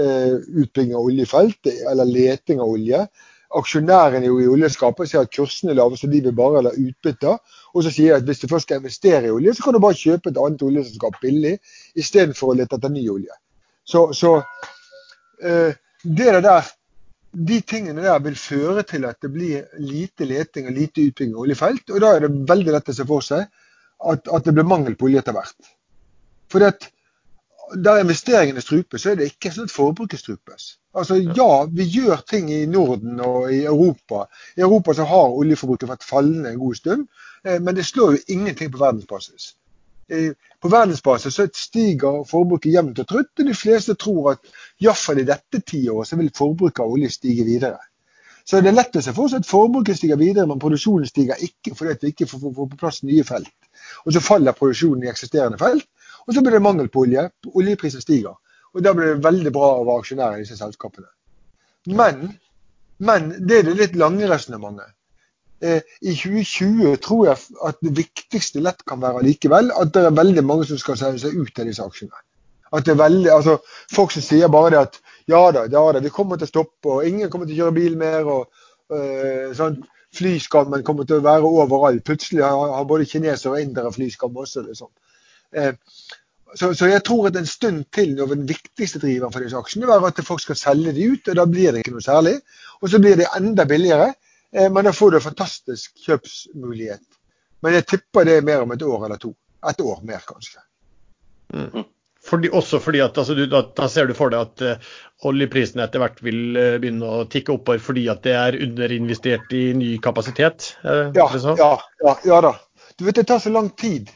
[0.00, 3.04] utbygging av oljefelt eller leting av olje.
[3.58, 7.36] Aksjonærene i oljeskapet sier at kursene er lave, så de vil bare ha utbytte.
[7.74, 9.82] Og så sier jeg at hvis du først skal investere i olje, så kan du
[9.82, 11.56] bare kjøpe et annet oljeselskap billig
[11.98, 13.34] istedenfor å lete etter ny olje.
[13.82, 15.72] Så, så uh,
[16.04, 16.70] det der,
[17.50, 21.44] de tingene der vil føre til at det blir lite leting og lite utbygging av
[21.48, 21.90] oljefelt.
[21.90, 24.94] Og da er det veldig lett å se for seg at, at det blir mangel
[24.94, 25.74] på olje etter hvert.
[26.50, 26.86] Fordi at
[27.74, 30.76] der investeringene strupes, så er det ikke sånn at forbruket strupes.
[30.94, 34.24] Altså ja, vi gjør ting i Norden og i Europa.
[34.56, 37.06] I Europa så har oljeforbruket vært fallende en god stund,
[37.44, 39.54] eh, men det slår jo ingenting på verdensbasis.
[40.60, 44.50] På verdensbasis så stiger forbruket jevnt og trutt, og de fleste tror at
[44.82, 47.78] iallfall i dette tiåret så vil forbruket av olje stige videre.
[48.44, 51.38] Så det er lett å se for seg at forbruket stiger videre, men produksjonen stiger
[51.46, 53.52] ikke fordi vi ikke får på plass nye felt.
[54.04, 55.86] Og så faller produksjonen i eksisterende felt.
[56.26, 57.26] Og så blir det mangel på olje.
[57.54, 58.36] Oljeprisen stiger.
[58.74, 61.08] Og da blir det veldig bra å være aksjonær i disse selskapene.
[61.90, 62.26] Men,
[63.02, 64.94] men det er det litt lange resonnementet.
[65.60, 70.16] Eh, I 2020 tror jeg at det viktigste lett kan være likevel at det er
[70.16, 72.22] veldig mange som skal selge seg ut av disse aksjene.
[72.72, 73.58] At det er veldig, altså
[73.92, 76.88] Folk som sier bare det at ja da, ja da, vi kommer til å stoppe,
[76.88, 78.26] og ingen kommer til å kjøre bil mer.
[78.26, 79.82] og øh, sånn,
[80.16, 82.02] Flyskammen kommer til å være overalt.
[82.06, 84.64] Plutselig har, har både kinesere og indere flyskam også.
[84.66, 84.90] liksom.
[85.56, 85.74] Eh,
[86.54, 89.90] så, så, jeg tror at en stund til når den viktigste driveren for disse aksjene
[89.90, 92.38] var at folk skal selge de ut, og da blir det ikke noe særlig.
[92.80, 94.10] Og så blir det enda billigere,
[94.54, 97.06] eh, men da får du en fantastisk kjøpsmulighet.
[97.62, 99.34] Men jeg tipper det er mer om et år eller to.
[99.68, 100.62] Et år mer, kanskje.
[101.52, 101.84] Mm.
[102.24, 104.88] Fordi, også fordi at altså, du, da, da, ser du for deg at uh,
[105.28, 109.70] oljeprisen etter hvert vil uh, begynne å tikke oppover fordi at det er underinvestert i
[109.76, 110.74] ny kapasitet?
[110.84, 111.70] Uh, ja, ja,
[112.04, 112.52] ja, ja, da.
[113.00, 114.10] Du vet, Det tar så lang tid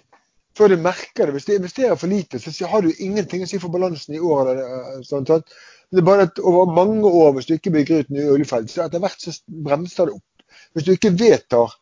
[0.59, 1.35] før du merker det.
[1.37, 4.53] Hvis du investerer for lite, så har du ingenting å si for balansen i år.
[4.55, 5.45] Eh, sånn, sånn.
[5.91, 8.87] Det er bare at over mange år, hvis du ikke bygger ut nye oljefelt, så
[8.87, 10.59] etter hvert så bremser det opp.
[10.75, 11.75] Hvis du ikke vedtar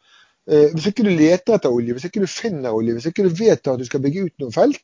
[0.49, 3.37] eh, hvis ikke du leter etter olje, hvis ikke du finner olje, hvis ikke du
[3.39, 4.83] vedtar at du skal bygge ut noen felt,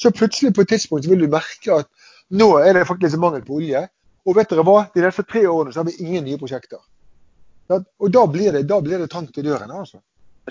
[0.00, 1.90] så plutselig på et tidspunkt vil du merke at
[2.30, 3.82] nå er det faktisk mangel på olje.
[4.28, 4.84] Og vet dere hva?
[4.94, 6.80] De neste tre årene så har vi ingen nye prosjekter.
[7.70, 9.80] Og da blir det, da blir det trangt i dørene.
[9.82, 10.00] altså.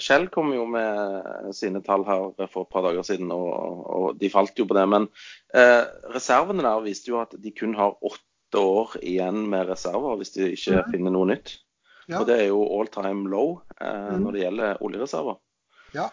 [0.03, 4.31] Shell kom jo med sine tall her for et par dager siden, og, og de
[4.33, 4.85] falt jo på det.
[4.91, 5.07] Men
[5.53, 5.83] eh,
[6.13, 10.51] reservene der viste jo at de kun har åtte år igjen med reserver hvis de
[10.55, 10.93] ikke mm.
[10.93, 11.59] finner noe nytt.
[12.09, 12.21] Ja.
[12.21, 14.23] Og det er jo all time low eh, mm.
[14.23, 15.37] når det gjelder oljereserver.
[15.93, 16.09] Ja.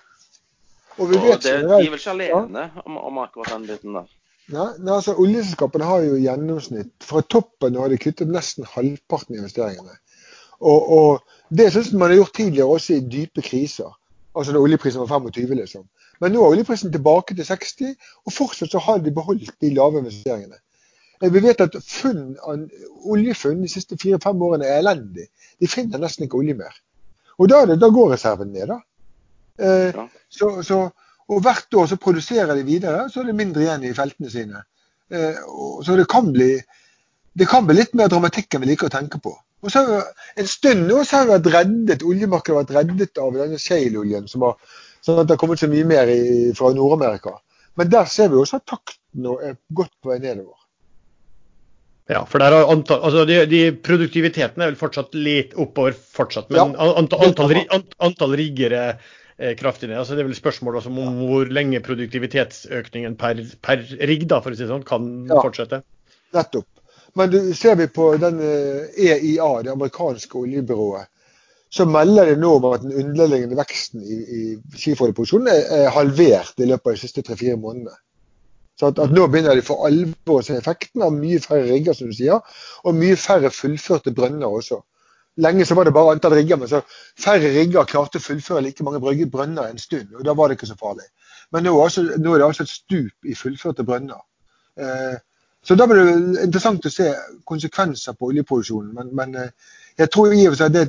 [0.96, 2.84] Og, vi vet, og det, de er vel ikke alene ja.
[2.84, 4.12] om, om, akkurat den biten der.
[4.46, 9.96] Ja, altså Oljeselskapene har jo gjennomsnitt Fra toppen har de kuttet nesten halvparten av investeringene.
[10.60, 13.92] Og, og det syns man har gjort tidligere, også i dype kriser.
[14.36, 15.84] Altså da oljeprisen var 25, liksom.
[16.20, 20.00] Men nå er oljeprisen tilbake til 60, og fortsatt så har de beholdt de lave
[20.00, 20.58] investeringene.
[21.22, 22.36] Eh, vi vet at funn,
[23.04, 25.28] oljefunn de siste fire-fem årene er elendig.
[25.60, 26.76] De finner nesten ikke olje mer.
[27.36, 28.80] Og da, da går reserven ned, da.
[29.60, 30.80] Eh, så, så,
[31.28, 34.64] og hvert år så produserer de videre, så er det mindre igjen i feltene sine.
[35.12, 35.40] Eh,
[35.84, 36.54] så det kan bli
[37.36, 39.34] det kan bli litt mer dramatikk enn vi liker å tenke på.
[39.66, 42.76] Og så har vi- En stund nå så har vi vært reddet, oljemarkedet har vært
[42.76, 44.54] reddet av denne shale-oljen, som har,
[45.02, 47.38] sånn at det har kommet så mye mer i, fra Nord-Amerika.
[47.76, 50.54] Men der ser vi også at takten er godt på vei nedover.
[52.08, 56.48] Ja, for der har antall, altså de, de Produktiviteten er vel fortsatt litt oppover, fortsatt,
[56.50, 59.00] men Ja, antall, antall, antall rigger er
[59.38, 59.98] eh, kraftig ned.
[59.98, 64.54] Altså det er vel spørsmål om om hvor lenge produktivitetsøkningen per, per rigg da, for
[64.54, 65.42] å si sånn, kan Ja.
[65.42, 65.82] fortsette.
[66.32, 66.66] Nettopp.
[67.16, 71.08] Men du, ser vi på den eh, EIA, det amerikanske oljebyrået,
[71.72, 74.42] så melder de nå om at den underliggende veksten i, i
[74.76, 77.96] skiferoljeproduksjonen er, er halvert i løpet av de siste tre-fire månedene.
[78.76, 81.96] Så at, at nå begynner de for alvor å se effekten av mye færre rigger,
[81.96, 82.44] som du sier,
[82.84, 84.82] og mye færre fullførte brønner også.
[85.40, 86.82] Lenge så var det bare antall rigger, men så
[87.20, 90.12] færre rigger klarte å fullføre like mange brønner en stund.
[90.14, 91.08] og Da var det ikke så farlig.
[91.52, 94.20] Men nå, er altså, det altså et stup i fullførte brønner.
[94.80, 95.16] Eh,
[95.66, 97.08] så da blir det interessant å se
[97.48, 98.92] konsekvenser på oljeproduksjonen.
[98.94, 100.84] Men, men eh, jeg tror i og for seg det,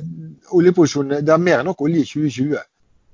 [0.54, 2.60] oljeproduksjonen, det er mer enn nok olje i 2020.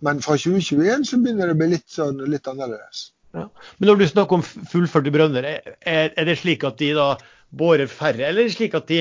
[0.05, 3.07] Men fra 2021 så begynner det å bli litt, sånn, litt annerledes.
[3.35, 3.47] Ja.
[3.79, 7.09] Men når du snakker om fullførte brønner, er, er det slik at de da
[7.55, 9.01] bårer færre, eller er det slik at de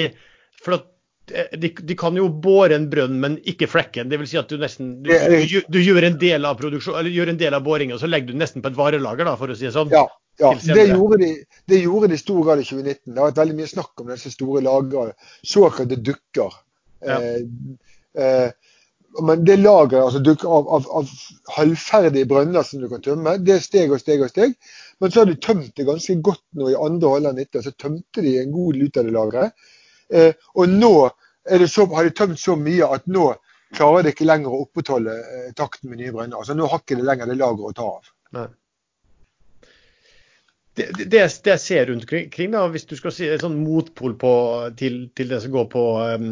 [0.64, 0.88] For at
[1.36, 4.08] eh, de, de kan jo båre en brønn, men ikke flekken.
[4.08, 4.32] Dvs.
[4.32, 7.44] Si at du nesten du, du, du gjør en del av produksjon, eller gjør en
[7.44, 9.76] del av boringa, så legger du nesten på et varelager, da, for å si det
[9.76, 9.92] sånn.
[9.92, 10.08] Ja,
[10.42, 11.30] ja det, gjorde de,
[11.70, 13.14] det gjorde de i stor grad i 2019.
[13.14, 15.16] Det har vært veldig mye snakk om disse store lagrene,
[15.46, 16.56] såkalte dukker.
[17.06, 17.20] Ja.
[17.20, 18.72] Eh, eh,
[19.22, 21.12] men det lageret altså dukker av, av, av
[21.54, 24.56] halvferdige brønner som du kan tømme, det er steg og steg og steg.
[25.02, 27.76] Men så har de tømt det ganske godt nå i andre halvdel av 90, Så
[27.78, 29.70] tømte de en god lut av det lageret.
[30.10, 30.96] Eh, og nå
[31.44, 33.34] det så, har de tømt så mye at nå
[33.76, 36.40] klarer de ikke lenger å opprettholde eh, takten med nye brønner.
[36.40, 38.12] Altså Nå har ikke det lenger det lageret å ta av.
[38.38, 38.50] Nei.
[40.74, 44.32] Det, det, jeg ser rundt omkring, da, hvis du skal si en sånn motpol på,
[44.80, 45.84] til, til det som går på
[46.18, 46.32] um,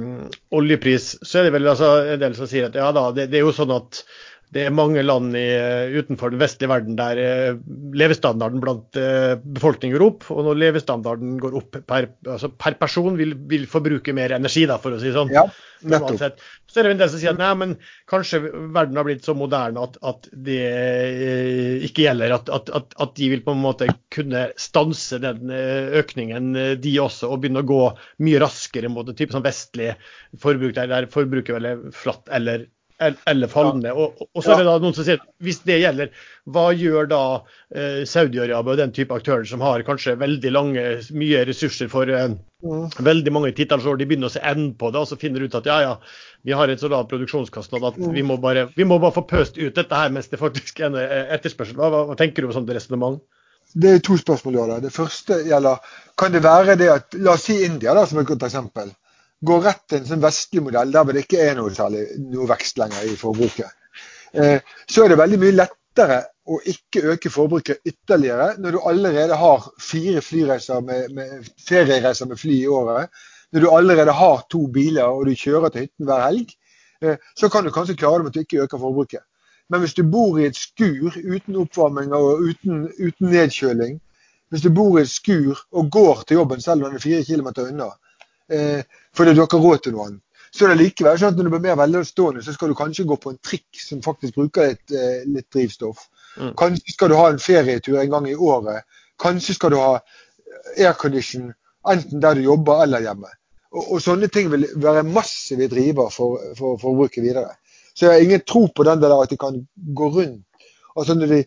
[0.58, 3.38] oljepris, så er det vel altså, en del som sier at ja da, det, det
[3.38, 4.02] er jo sånn at
[4.52, 5.46] det er mange land i,
[5.96, 7.60] utenfor den vestlige verden der eh,
[7.96, 10.26] levestandarden blant eh, befolkningen går opp.
[10.34, 14.76] Og når levestandarden går opp per, altså per person, vil, vil forbruke mer energi, da,
[14.84, 15.32] for å si det sånn.
[15.32, 15.46] Ja,
[15.88, 16.44] nettopp.
[16.68, 17.78] Så er det en del som sier at nei, men
[18.12, 18.42] kanskje
[18.76, 22.36] verden har blitt så moderne at, at det eh, ikke gjelder.
[22.36, 26.76] At, at, at, at de vil på en måte kunne stanse den eh, økningen, eh,
[26.76, 27.82] de også, og begynne å gå
[28.28, 29.94] mye raskere mot en type sånn vestlig
[30.44, 32.70] forbruk, der, der forbruket er flatt eller, el-
[33.02, 33.94] eller fallende.
[33.94, 36.14] Og, og så er det da noen som sier hvis det gjelder,
[36.52, 37.24] hva gjør da
[37.74, 40.86] eh, Saudi-Arabia og den type aktører som har kanskje veldig lange,
[41.18, 42.32] mye ressurser for eh,
[42.62, 42.92] Mm.
[43.02, 45.56] veldig mange titalls år, de begynner å se enden på det og så finner ut
[45.58, 45.94] at ja, ja,
[46.46, 49.58] vi har et så lav produksjonskostnad at vi må, bare, vi må bare få pøst
[49.58, 51.80] ut dette her mens det faktisk er eh, etterspørsel.
[51.80, 53.18] Hva, hva tenker du om sånt resonnement?
[53.74, 54.60] Det er to spørsmål.
[54.60, 54.78] Ja, da.
[54.84, 58.30] Det første gjelder kan det være det at La oss si India, da, som et
[58.30, 58.94] godt eksempel.
[59.46, 62.78] Går rett til en sånn vestlig modell der det ikke er noe særlig noe vekst
[62.82, 63.72] lenger i forbruket.
[64.34, 66.20] Eh, så er det veldig mye lettere
[66.52, 70.22] å ikke øke forbruket ytterligere når du allerede har fire
[70.82, 73.10] med, med feriereiser med fly i året.
[73.52, 76.54] Når du allerede har to biler og du kjører til hytten hver helg.
[77.02, 79.26] Eh, så kan du kanskje klare det med at du ikke øker forbruket.
[79.70, 84.00] Men hvis du bor i et skur uten oppvarming og uten, uten nedkjøling,
[84.52, 87.24] hvis du bor i et skur og går til jobben selv om den er fire
[87.24, 87.88] kilometer unna,
[88.50, 88.84] eh,
[89.18, 91.48] fordi du har ikke råd til noe annet, så er det likevel sånn at når
[91.48, 94.74] du blir mer velstående, så skal du kanskje gå på en trikk som faktisk bruker
[94.74, 96.10] litt, eh, litt drivstoff.
[96.38, 96.56] Mm.
[96.60, 98.84] Kanskje skal du ha en ferietur en gang i året.
[99.22, 99.94] Kanskje skal du ha
[100.78, 101.54] aircondition
[101.88, 103.32] enten der du jobber eller hjemme.
[103.72, 107.56] Og, og sånne ting vil være massive driver for, for forbruket videre.
[107.96, 109.64] Så jeg har ingen tro på den der at de kan
[109.96, 110.46] gå rundt.
[110.96, 111.42] Altså når de,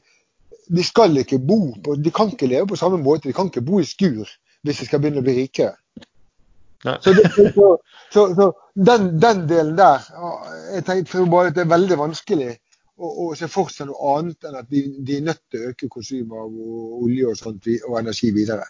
[0.76, 3.28] de skal ikke bo på, de kan ikke leve på samme måte.
[3.28, 4.24] De kan ikke bo i skur
[4.64, 5.76] hvis de skal begynne å bli rikere.
[6.84, 7.68] Så, det, så,
[8.12, 12.50] så, så den, den delen der jeg Jeg tenker bare at det er veldig vanskelig
[12.52, 15.70] å, å se for seg noe annet enn at de, de er nødt til å
[15.72, 16.58] øke konsumet av
[17.04, 18.68] olje og, sånt, og energi videre.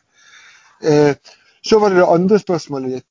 [0.84, 1.12] Eh,
[1.64, 3.08] så var det det andre spørsmålet ditt.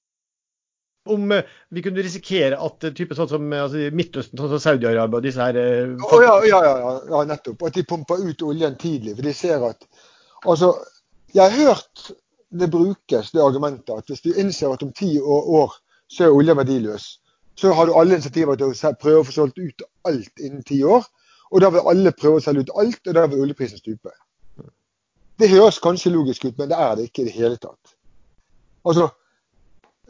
[1.14, 4.64] Om eh, vi kunne risikere at eh, type sånn som eh, altså, Midtøsten, sånn som
[4.64, 7.68] Saudi-Arabia og disse her eh, oh, ja, ja, ja, ja, ja, nettopp.
[7.68, 9.18] At de pumper ut oljen tidlig.
[9.18, 9.88] For de ser at
[10.44, 10.74] Altså,
[11.32, 12.10] jeg har hørt
[12.60, 15.74] det brukes, det argumentet, at hvis du innser at om ti år,
[16.10, 17.06] så er olja verdiløs,
[17.56, 20.84] så har du alle insentiver til å prøve å få solgt ut alt innen ti
[20.84, 21.06] år.
[21.54, 24.14] Og da vil alle prøve å selge ut alt, og da vil oljeprisen stupe.
[25.40, 27.94] Det høres kanskje logisk ut, men det er det ikke i det hele tatt.
[28.86, 29.10] Altså,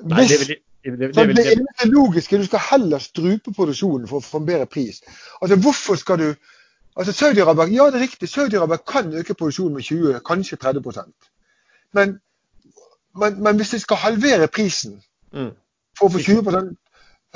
[0.04, 1.44] Nei, det vil, Det, det, det, det
[1.80, 4.98] det, logiske du skal heller strupe produksjonen for å få en bedre pris.
[5.40, 6.26] Altså Hvorfor skal du
[7.00, 11.32] altså Saudi-Arabia ja det er riktig, Saudi-Arabia kan øke produksjonen med 20, kanskje 30%
[11.94, 12.18] men,
[13.20, 14.98] men, men hvis de skal halvere prisen
[15.34, 15.52] mm.
[15.98, 16.76] for å få 20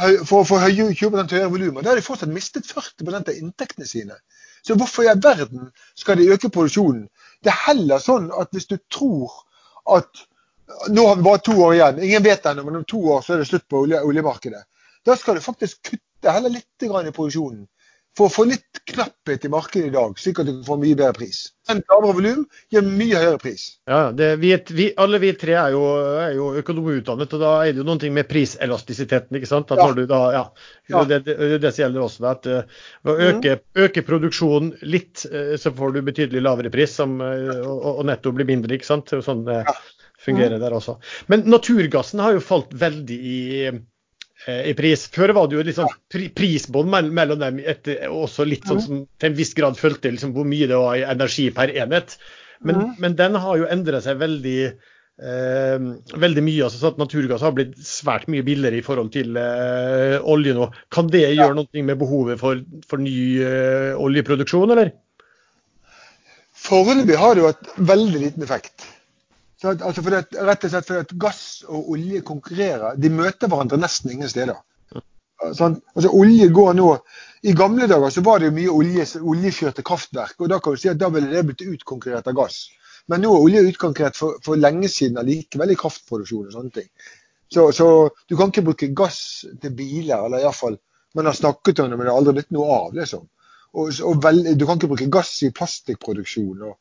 [0.01, 3.87] høy- for å få 20 høyere volumer, da har de fortsatt mistet 40 av inntektene
[3.89, 4.17] sine.
[4.65, 7.07] Så hvorfor i all verden skal de øke produksjonen?
[7.43, 9.31] Det er heller sånn at hvis du tror
[9.97, 10.25] at
[10.91, 13.33] nå har vi bare to år igjen, ingen vet ennå, men om to år så
[13.33, 14.65] er det slutt på olje, oljemarkedet.
[15.07, 17.65] Da skal du faktisk kutte heller litt grann i produksjonen
[18.17, 21.13] for å få litt knapphet i markedet i dag, slik at du får mye bedre
[21.13, 21.41] pris.
[21.69, 23.65] En lavere volum gir mye høyere pris.
[23.89, 25.81] Ja, det, vi, vi, alle vi tre er jo,
[26.23, 29.37] er jo økonomiutdannet, og da er det jo noen ting med priselastisiteten.
[29.37, 29.73] ikke sant?
[29.75, 29.89] At Ja.
[29.93, 30.43] du da, ja,
[30.89, 31.03] Ja.
[31.03, 32.25] Det, det, det, det som gjelder også.
[32.31, 36.95] at eh, Ved å øke, øke produksjonen litt, eh, så får du betydelig lavere pris,
[36.95, 38.79] som, eh, og, og netto blir mindre.
[38.79, 39.11] ikke sant?
[39.13, 39.77] Sånn fungerer det
[40.27, 40.97] fungerer der også.
[41.27, 43.37] Men naturgassen har jo falt veldig i
[43.67, 43.77] eh,
[44.47, 45.07] i pris.
[45.13, 49.31] Før var det jo sånn pri prisbånd mellom dem, etter, også litt sånn som til
[49.31, 52.17] en viss grad fulgte liksom hvor mye det var i energi per enhet.
[52.59, 52.95] Men, Mhm.
[52.99, 54.73] men den har jo endret seg veldig,
[55.21, 55.77] eh,
[56.17, 56.63] veldig mye.
[56.63, 60.71] altså sånn at Naturgass har blitt svært mye billigere i forhold til eh, olje nå.
[60.89, 64.91] Kan det gjøre noe med behovet for, for ny eh, oljeproduksjon, eller?
[66.57, 68.87] Foreløpig har det jo hatt veldig liten effekt.
[69.57, 72.97] Så at, altså fordi at, rett og slett fordi at gass og olje konkurrerer.
[73.01, 74.57] De møter hverandre nesten ingen steder.
[75.53, 76.87] Sånn, altså olje går nå,
[77.45, 80.39] I gamle dager så var det jo mye olje, oljekjørte kraftverk.
[80.41, 82.63] og Da kan du si at da ville det blitt utkonkurrert av gass.
[83.07, 86.89] Men nå er olje utkonkurrert for, for lenge siden allikevel i kraftproduksjon og sånne ting.
[87.53, 87.87] Så, så
[88.27, 90.75] du kan ikke bruke gass til biler, eller iallfall
[91.15, 92.89] man har snakket om det, men det har aldri blitt noe av.
[92.97, 93.23] liksom.
[93.77, 96.65] Og, og vel, du kan ikke bruke gass i plastikkproduksjon.
[96.67, 96.75] Og,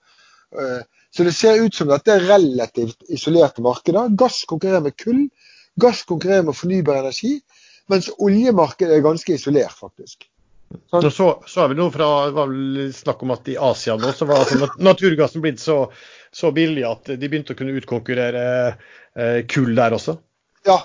[1.17, 4.11] så det ser ut som dette er relativt isolerte markeder.
[4.19, 5.27] Gass konkurrerer med kull,
[5.81, 7.39] gass konkurrerer med fornybar energi,
[7.89, 10.27] mens oljemarkedet er ganske isolert, faktisk.
[10.91, 13.95] Så, så, så er vi nå fra, det var vel snakk om at i Asia
[14.01, 15.77] nå så var altså nat- naturgassen blitt så,
[16.35, 20.17] så billig at de begynte å kunne utkonkurrere eh, kull der også.
[20.67, 20.81] Ja,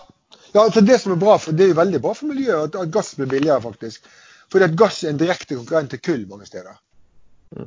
[0.54, 2.78] ja altså det som er bra, for det er jo veldig bra for miljøet at,
[2.84, 4.06] at gass blir billigere, faktisk.
[4.54, 6.78] Fordi at gass er en direkte konkurrent til kull mange steder.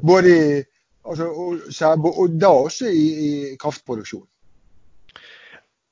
[0.00, 0.46] Både i,
[1.04, 4.26] altså, og, sær- og da også i, i kraftproduksjon.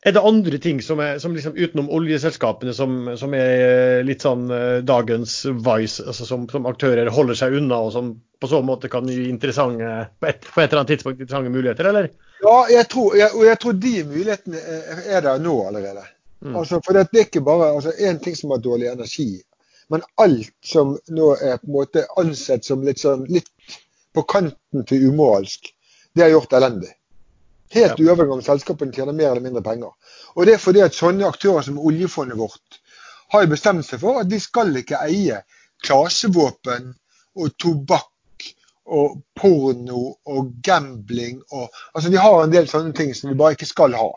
[0.02, 4.48] Er det andre ting som er som liksom utenom oljeselskapene som, som er litt sånn
[4.50, 8.08] eh, dagens Vice, altså som, som aktører holder seg unna, og som
[8.42, 11.90] på så måte kan gi interessante, på et, på et eller annet tidspunkt interessante muligheter,
[11.92, 12.10] eller?
[12.42, 16.02] Ja, jeg tror, jeg, og jeg tror de mulighetene er, er der nå allerede.
[16.42, 16.56] Mm.
[16.58, 19.28] Altså, for det er ikke bare altså, en ting som har dårlig energi,
[19.94, 23.52] men alt som nå er på en måte ansett som litt, sånn, litt
[24.14, 25.70] på kanten til umoralsk,
[26.14, 26.90] det har gjort elendig.
[27.72, 28.04] Helt Ja.
[28.04, 29.92] uavhengig om selskapene tjener mer eller mindre penger.
[30.36, 32.80] Og det er fordi at sånne aktører som oljefondet vårt
[33.32, 35.38] har bestemt seg for at de skal ikke eie
[35.82, 36.92] klasevåpen
[37.36, 38.08] og tobakk
[38.92, 43.54] og porno og gambling og Altså de har en del sånne ting som de bare
[43.56, 44.10] ikke skal ha.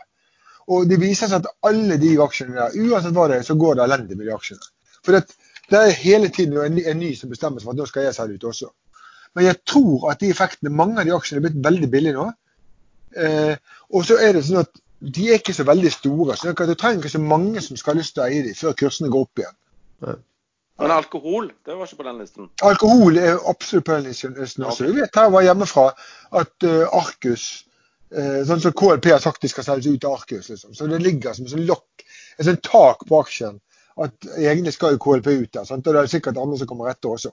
[0.67, 3.75] Og det viser seg at alle de aksjene der, uansett hva det er, så går
[3.77, 4.65] det elendig med de aksjene.
[5.05, 5.35] For det,
[5.69, 8.03] det er hele tiden en, ny- en ny som bestemmer seg for at nå skal
[8.07, 8.71] jeg selge ut også.
[9.35, 12.29] Men jeg tror at de effektene, mange av de aksjene er blitt veldig billige nå.
[13.15, 13.55] Eh,
[13.91, 14.81] og så er det sånn at
[15.15, 16.37] de er ikke så veldig store.
[16.37, 18.77] så Du trenger ikke så mange som skal ha lyst til å eie de før
[18.79, 19.57] kursene går opp igjen.
[20.79, 22.49] Men alkohol, det var ikke på den listen.
[22.67, 24.83] Alkohol er absolutt på den listen også.
[24.83, 24.89] Ok.
[24.89, 25.85] Vi vet her var hjemmefra
[26.35, 27.45] at uh, Arcus
[28.11, 30.49] uh, Sånn som KLP har sagt de skal selges ut av Arcus.
[30.51, 30.73] Liksom.
[30.75, 32.03] Så det ligger som en sånn lokk,
[32.35, 33.61] et sånt tak på aksjen.
[34.03, 35.67] At egentlig skal jo KLP ut der.
[35.67, 35.87] Sant?
[35.87, 37.31] Og det er sikkert andre som kommer etter også.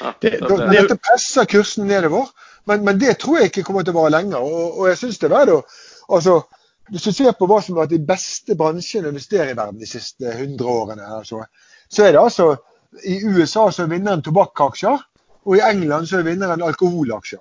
[0.00, 2.26] Ja, Det- det, dette presser kursen nedover.
[2.66, 4.38] Men, men det tror jeg ikke kommer til å vare lenger.
[4.40, 5.74] Og, og jeg synes det er verdt
[6.08, 6.42] altså,
[6.90, 9.78] Hvis du ser på hva som har vært de beste bransjene å investere i verden
[9.80, 11.44] de siste 100 årene, altså,
[11.88, 12.48] så er det altså
[13.08, 14.98] I USA så er vinneren tobakkaksjer,
[15.46, 17.40] og i England så er vinneren alkoholaksjer.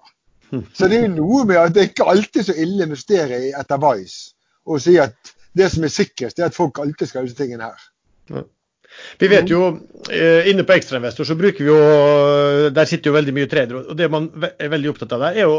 [0.73, 3.39] Så det er jo noe med at det er ikke alltid så ille å investere
[3.47, 4.33] i etter Vice
[4.65, 7.37] og si at det som er sikrest, det er at folk alltid skal ha disse
[7.43, 7.87] tingene her.
[9.21, 9.61] Vi vet jo,
[10.09, 13.85] eh, inne på Ekstrainvestor så bruker vi jo Der sitter jo veldig mye tradere.
[13.89, 15.57] Og det man er veldig opptatt av der, er jo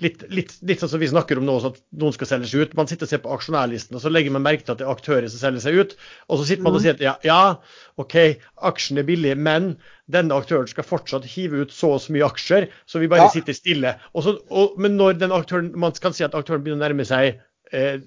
[0.00, 2.76] litt, litt, litt sånn som vi snakker om nå, at noen skal selge seg ut.
[2.78, 4.92] Man sitter og ser på aksjonærlisten, og så legger man merke til at det er
[4.94, 5.92] aktører som selger seg ut.
[6.28, 7.40] Og så sitter man og sier at ja, ja
[8.00, 8.16] OK,
[8.70, 9.74] aksjen er billig, men
[10.10, 13.34] denne aktøren skal fortsatt hive ut så og så mye aksjer, så vi bare Ja.
[13.34, 13.94] sitter stille.
[14.14, 17.06] Og så, og, men når den aktøren, man kan si at aktøren begynner å nærme
[17.08, 17.42] seg
[17.72, 18.00] eh,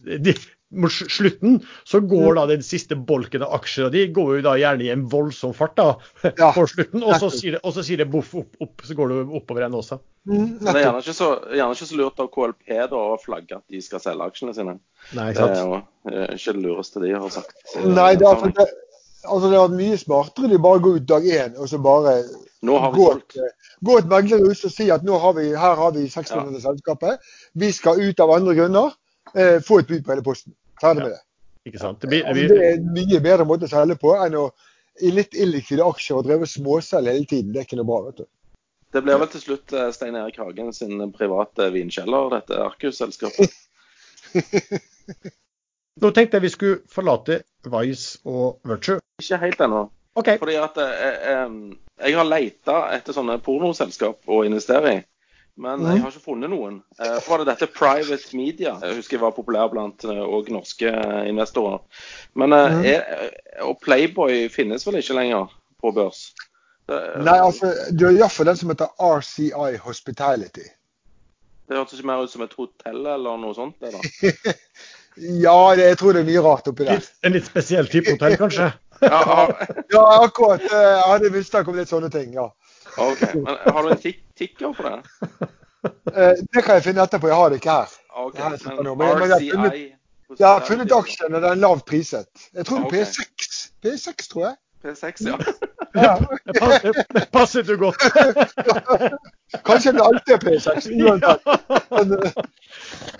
[0.73, 4.85] mot slutten så går da den siste bolken av aksjene de går jo da gjerne
[4.85, 5.87] i en voldsom fart da,
[6.41, 6.51] Ja.
[6.55, 7.03] på slutten.
[7.03, 9.63] Og så sier det, og så sier det boff opp, opp, så går det oppover
[9.65, 9.99] igjen også.
[10.29, 13.57] Mm, det er gjerne ikke så, gjerne ikke så lurt av KLP da, å flagge
[13.59, 14.77] at de skal selge aksjene sine.
[15.17, 15.51] Nei, sant.
[15.51, 15.81] Det er jo
[16.13, 17.53] eh, ikke det lureste de har sagt.
[17.75, 18.67] eh, Nei, det er, for det,
[19.27, 22.15] altså det mye smartere de bare går ut dag én og så bare
[22.63, 23.37] Nå har vi gå, solgt.
[23.83, 26.61] gå et meglerhus og si at nå har vi, her har vi 600 Ja.
[26.69, 27.19] selskapet.
[27.59, 28.93] Vi skal ut av andre grunner.
[29.35, 30.53] Eh, få et bud på hele posten.
[30.83, 31.23] Ferdig med det.
[31.69, 32.01] Ikke sant?
[32.01, 34.47] Det blir, det Altså, det er en mye bedre måte å selge på enn å
[35.01, 37.53] i litt illikvide aksjer og dreve småselg hele tiden.
[37.53, 38.27] Det er ikke noe bra, vet du.
[38.93, 43.55] Det blir vel til slutt eh, Stein Erik Hagen sin private vinkjeller, dette Arcus-selskapet.
[46.01, 47.39] nå tenkte jeg vi skulle forlate
[47.73, 49.01] Vice og Virtue.
[49.23, 49.87] Ikke helt ennå.
[50.19, 50.37] Okay.
[50.37, 51.57] Fordi at jeg, eh,
[52.05, 55.01] jeg har leita etter sånne pornoselskap å investere i.
[55.55, 56.79] Men jeg har ikke funnet noen.
[56.99, 58.71] Eh, Så var det dette Private Media.
[58.81, 61.83] Jeg husker jeg var populær blant òg norske eh, investorer.
[62.33, 63.29] Men eh, er,
[63.61, 65.51] Og Playboy finnes vel ikke lenger
[65.83, 66.31] på børs?
[66.89, 70.65] Nei, altså, du har iallfall den som heter RCI Hospitality.
[71.69, 73.77] det hørtes ikke mer ut som et hotell eller noe sånt?
[73.79, 74.53] Det, da.
[75.15, 77.03] Ja, det, jeg tror det er mye rart oppi der.
[77.23, 78.71] En litt spesiell type hotell, kanskje?
[79.93, 80.63] Ja, akkurat.
[80.63, 82.47] eh, Jeg hadde mistanke om litt sånne ting, ja.
[82.97, 83.21] Ok.
[83.35, 84.99] Men har du en tik tikker for det?
[86.13, 87.27] Eh, Det kan jeg finne etterpå.
[87.27, 87.93] Jeg har det ikke her.
[88.15, 89.91] Ok, her men men- men jeg har funnet-
[90.39, 92.27] Jeg har funnet aksjen, og den er lavt priset.
[92.53, 93.71] Jeg tror det er P6.
[93.85, 94.55] P6, tror jeg.
[94.83, 95.37] P6, ja.
[95.95, 96.17] Ja.
[97.13, 97.97] Det passer, jo du godt.
[99.67, 100.87] Kanskje det alltid er P6.
[101.03, 101.41] uansett.
[101.91, 102.31] Men, eh,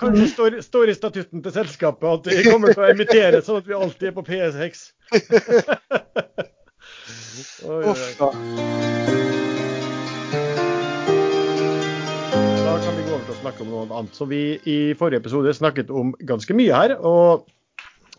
[0.02, 3.68] Kanskje står, står i statutten til selskapet at vi kommer til å emittere sånn at
[3.70, 4.92] vi alltid er på P6.
[7.64, 9.23] Oi, oi, uff, da.
[12.84, 14.16] Kan vi gå over til å snakke om noe annet.
[14.18, 16.96] Så vi i forrige episode snakket om ganske mye her.
[17.00, 17.46] og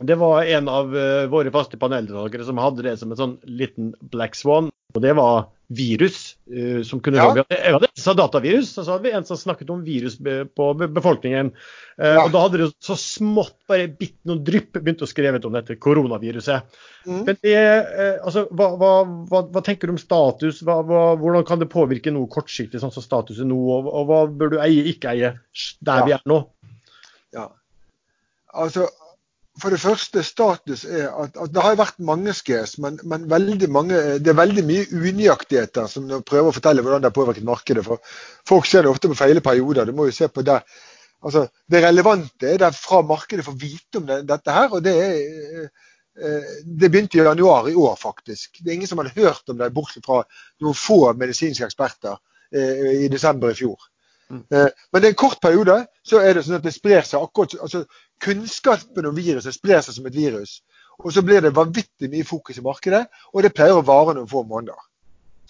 [0.00, 3.92] det var en av eh, våre faste paneldeltakere som hadde det som en sånn liten
[4.10, 4.72] black swan.
[4.94, 6.36] Og det var virus.
[6.44, 7.30] uh, som kunne Ja.
[7.36, 7.44] ja.
[7.50, 11.52] Jeg hadde sa datavirus, og så hadde vi en som snakket om virus på befolkningen.
[11.98, 12.24] Uh, Ja.
[12.24, 15.76] Og da hadde det så smått, bare bitt noen drypp, begynt å skrive om dette
[15.80, 16.62] koronaviruset.
[17.06, 17.22] Mm.
[17.24, 18.92] Men det, uh, altså, hva, hva,
[19.30, 20.60] hva, hva tenker du om status?
[20.64, 23.60] Hvordan kan det påvirke noe kortsiktig, sånn som status er nå?
[23.78, 25.34] Og, og hva bør du eie, ikke eie,
[25.80, 26.04] der Ja.
[26.04, 26.42] vi er nå?
[27.34, 27.48] Ja.
[28.54, 28.86] Altså,
[29.62, 33.28] for det første, status er at, at det har vært mange scares, men, men
[33.70, 37.84] mange, det er veldig mye unøyaktigheter som prøver å fortelle hvordan det har påvirket markedet.
[37.86, 38.02] For
[38.48, 39.86] folk ser det ofte på feile perioder.
[39.86, 40.58] Du må jo se på det.
[41.24, 44.74] Altså, det relevante er det fra markedet får vite om det, dette her.
[44.74, 48.58] og det er eh, det begynte i januar i år, faktisk.
[48.58, 50.24] Det er ingen som hadde hørt om det, bortsett fra
[50.62, 52.18] noen få medisinske eksperter
[52.50, 53.86] eh, i desember i fjor.
[54.30, 57.22] Eh, Men det er en kort periode, så er det sånn at det sprer seg
[57.22, 57.84] akkurat altså
[58.24, 60.62] Kunnskapen om viruset sprer seg som et virus.
[61.02, 63.04] Og så blir det vanvittig mye fokus i markedet,
[63.34, 64.78] og det pleier å vare noen få måneder.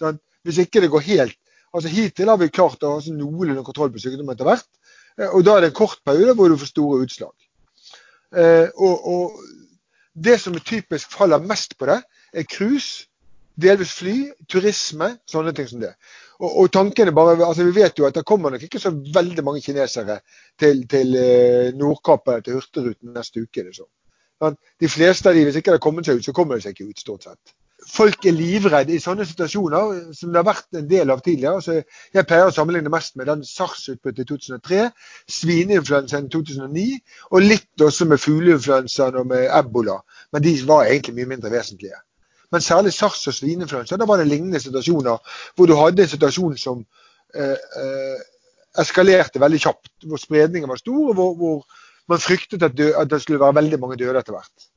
[0.01, 1.37] Sånn, hvis ikke det går helt
[1.75, 4.67] altså Hittil har vi klart å ha altså, noenlunde kontroll på sykdommen etter hvert.
[5.19, 7.33] eh, Og da er det en kort periode hvor du får store utslag.
[8.35, 9.41] Eh, og, og
[10.15, 11.99] det som typisk faller mest på det,
[12.33, 13.07] er cruise,
[13.61, 14.15] delvis fly,
[14.51, 15.93] turisme, sånne ting som det.
[16.39, 18.91] Og, og tanken er bare, altså Vi vet jo at det kommer nok ikke så
[18.91, 20.19] veldig mange kinesere
[20.59, 23.63] til, til eh, Nordkapp eller til Hurtigruten neste uke.
[23.63, 23.87] Liksom.
[24.81, 26.75] De fleste av de, hvis ikke det har kommet seg ut, så kommer de seg
[26.75, 27.55] ikke ut, stort sett.
[27.85, 31.61] Folk er livredde i sånne situasjoner, som det har vært en del av tidligere.
[31.61, 31.75] Så
[32.15, 34.81] jeg pleier å sammenligne mest med den SARS-utbruddet i 2003,
[35.37, 36.85] svineinfluensaen i 2009,
[37.31, 39.99] og litt også med fugleinfluensaen og med ebola.
[40.33, 41.99] Men de var egentlig mye mindre vesentlige.
[42.55, 46.55] Men særlig SARS og svineinfluensa, da var det lignende situasjoner hvor du hadde en situasjon
[46.59, 46.85] som
[47.35, 48.21] eh, eh,
[48.79, 51.81] eskalerte veldig kjapt, hvor spredningen var stor, og hvor, hvor
[52.11, 54.69] man fryktet at, dø, at det skulle være veldig mange døde etter hvert.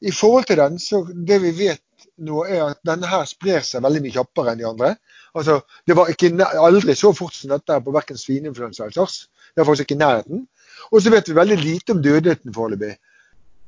[0.00, 1.82] I forhold til den, så det vi vet
[2.16, 4.94] nå er at denne her sprer seg veldig mye kjappere enn de andre.
[5.36, 9.26] Altså, Det var ikke, aldri så fort som dette på verken svineinfluensa eller SARS.
[9.54, 10.46] Det er faktisk ikke i nærheten.
[10.92, 12.96] Og så vet vi veldig lite om dødeligheten foreløpig.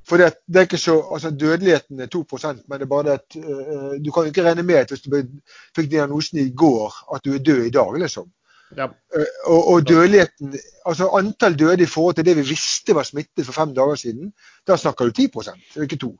[0.09, 3.37] For det, det er ikke så, altså Dødeligheten er 2% men det er bare at
[3.37, 5.17] uh, du kan ikke regne med at hvis du
[5.77, 8.31] fikk diagnosen i går, at du er død i dag, liksom.
[8.77, 8.87] Ja.
[8.87, 10.57] Uh, Og, og dødeligheten,
[10.87, 14.33] altså antall døde i forhold til det vi visste var smittet for fem dager siden,
[14.67, 15.31] da snakker du 10
[15.77, 16.17] og ikke 2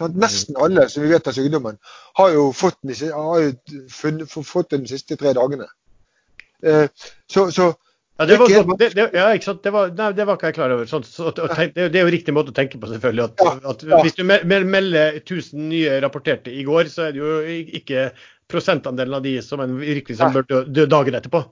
[0.00, 1.76] Sånn Nesten alle som vi vet har sykdommen,
[2.16, 5.68] har jo fått den, har jo funnet, fått den de siste tre dagene.
[6.66, 6.88] Uh,
[7.28, 7.72] Så, så
[8.20, 9.62] Ja, det, var sånn, det, det, ja, ikke sant?
[9.64, 10.88] Det, var, nei, det var ikke jeg klar over.
[10.90, 13.30] Sånn, så, tenk, det, det er jo riktig måte å tenke på, selvfølgelig.
[13.30, 13.84] At, Ja, at.
[14.04, 17.38] Hvis du mel- mel- melder 1000 nye rapporterte i går, så er det jo
[17.80, 18.10] ikke
[18.50, 21.42] prosentandelen av de som en virkelig som bør dø, dagen etterpå.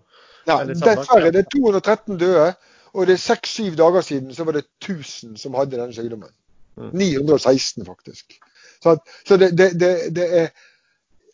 [0.49, 1.33] Ja, dessverre.
[1.33, 2.51] Det er 213 døde.
[2.97, 6.33] Og det er seks-syv dager siden så var det 1000 som hadde denne sykdommen.
[6.79, 6.91] Mm.
[6.93, 8.39] 916 faktisk.
[8.83, 8.97] Så,
[9.27, 10.49] så det, det, det, det er,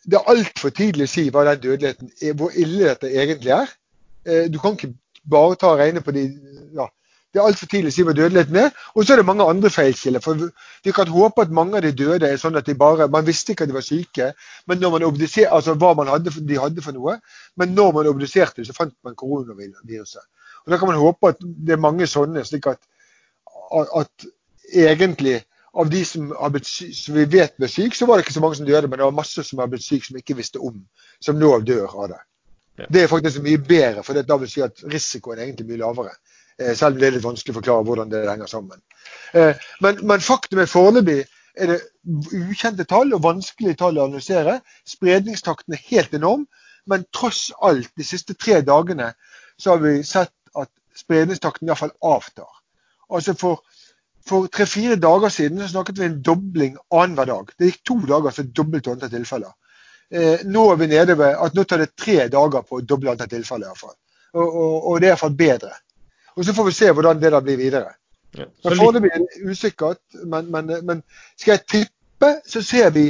[0.05, 3.71] det er altfor tidlig å si hva den dødeligheten er, hvor ille dette egentlig er.
[4.25, 4.93] Eh, du kan ikke
[5.31, 6.25] bare ta og regne på de
[6.75, 6.87] ja,
[7.33, 8.69] Det er altfor tidlig å si hva dødeligheten er.
[8.95, 10.23] Og så er det mange andre feilkilder.
[10.23, 13.25] For vi, kan håpe at mange av de døde er sånn at de bare Man
[13.27, 14.29] visste ikke at de var syke,
[14.71, 17.17] men når man obduser, altså hva man hadde, de hadde for noe.
[17.59, 20.23] Men når man obduserte, så fant man koronaviruset.
[20.65, 22.79] Og Da kan man håpe at det er mange sånne, slik at,
[23.75, 24.29] at
[24.73, 25.41] egentlig
[25.75, 28.59] av de som, blitt, som vi vet ble syke, så var det ikke så mange
[28.59, 30.79] som døde, men det var masse som har blitt syke som ikke visste om,
[31.23, 32.21] som nå dør av det.
[32.77, 36.15] Det er faktisk mye bedre, for da vil si at risikoen er egentlig mye lavere.
[36.59, 38.81] Eh, selv om det er litt vanskelig å forklare hvordan det henger sammen.
[39.33, 41.21] Eh, men, men faktum er foreløpig
[41.55, 41.79] er det
[42.35, 44.59] ukjente tall og vanskelige tall å analysere.
[44.87, 46.43] Spredningstakten er helt enorm,
[46.85, 49.13] men tross alt de siste tre dagene
[49.57, 52.51] så har vi sett at spredningstakten iallfall avtar.
[53.07, 53.63] Altså for
[54.25, 57.51] for tre-fire dager siden så snakket vi en dobling annenhver dag.
[57.59, 59.51] Det gikk to dager, så dobbelt antall tilfeller.
[60.11, 63.13] Eh, nå er vi nede ved at nå tar det tre dager på å doble
[63.13, 63.67] antall tilfeller.
[63.67, 63.95] i hvert fall.
[64.35, 65.71] Og, og, og det er iallfall bedre.
[66.35, 67.95] Og Så får vi se hvordan det da blir videre.
[68.35, 68.49] Ja.
[68.67, 71.03] Foreløpig er det usikkert, men, men, men
[71.39, 73.07] skal jeg tippe, så ser vi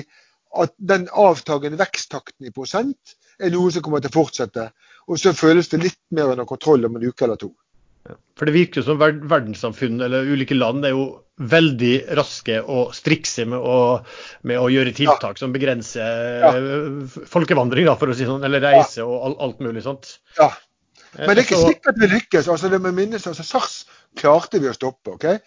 [0.56, 4.70] at den avtagende veksttakten i prosent er noe som kommer til å fortsette.
[5.10, 7.52] Og så føles det litt mer under kontroll om en uke eller to.
[8.38, 11.06] For det virker jo som verdenssamfunnet verdenssamfunn eller ulike land er jo
[11.38, 14.04] veldig raske og strikse med å,
[14.48, 16.52] med å gjøre tiltak som begrenser Ja.
[16.56, 20.20] eh, folkevandring, da, for å si sånn, eller reise og al alt mulig sånt.
[20.40, 20.48] Ja.
[21.18, 22.48] Eh, Men det er ikke så- sikkert vi lykkes.
[22.48, 25.12] altså det med minnes, altså SARS klarte vi å stoppe.
[25.12, 25.42] ok?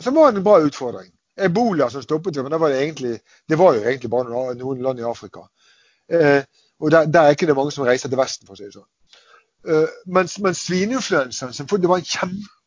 [0.00, 1.10] Som var en bra utfordring.
[1.38, 4.58] Ebola som stoppet vi, men det var, det egentlig, det var jo egentlig bare noen,
[4.58, 5.46] noen land i Afrika.
[6.10, 6.42] Eh,
[6.80, 8.74] og der, der er ikke det mange som reiser til Vesten, for å si det
[8.74, 8.90] sånn.
[9.68, 12.02] Eh, mens, mens svineinfluensaen, som det var en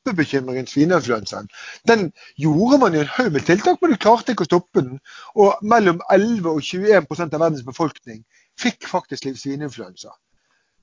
[0.06, 1.50] kjempebekymring rundt svineinfluensaen,
[1.88, 5.00] den gjorde man jo en haug med tiltak, men du klarte ikke å stoppe den.
[5.36, 8.24] Og mellom 11 og 21% av verdens befolkning
[8.60, 10.14] fikk faktisk litt svineinfluensa.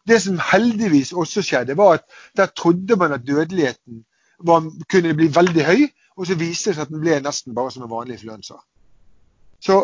[0.09, 2.07] Det som heldigvis også skjedde, var at
[2.37, 4.05] der trodde man at dødeligheten
[4.43, 7.71] var, kunne bli veldig høy, og så viste det seg at den ble nesten bare
[7.71, 8.59] som en vanlig influensa.
[9.63, 9.79] Så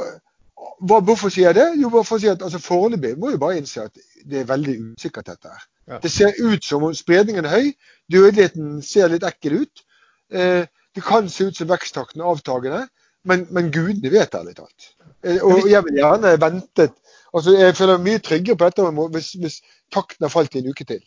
[0.59, 1.66] hva, hvorfor sier jeg det?
[1.82, 3.98] Jo, bare for å si at altså, Foreløpig må jo bare innse at
[4.28, 5.66] det er veldig usikkert, dette her.
[5.88, 5.98] Ja.
[6.02, 7.70] Det ser ut som om spredningen er høy,
[8.12, 9.84] dødeligheten ser litt ekkel ut.
[10.30, 12.82] Eh, det kan se ut som veksttakten er avtagende,
[13.28, 14.90] men, men gudene vet ærlig talt.
[15.24, 16.90] Eh, og jeg vil gjerne vente
[17.36, 19.56] altså Jeg føler meg mye tryggere på dette hvis, hvis
[19.92, 21.02] takten har falt i en uke til.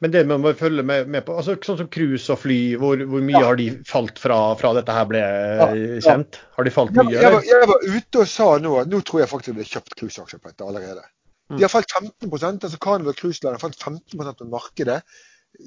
[0.00, 3.02] Men det man må følge med, med på, altså sånn som cruise og fly, hvor,
[3.10, 3.50] hvor mye Ja.
[3.50, 5.98] har de falt fra, fra dette her ble Ja, ja.
[6.06, 6.38] kjent?
[6.56, 9.20] Har de falt mye, jeg, var, jeg var ute og sa nå at nå tror
[9.20, 11.04] jeg faktisk det ble kjøpt cruiseaksjer på dette allerede.
[11.50, 11.58] Mm.
[11.58, 15.02] De har falt 15% altså Carnival Cruise Line har falt 15% på markedet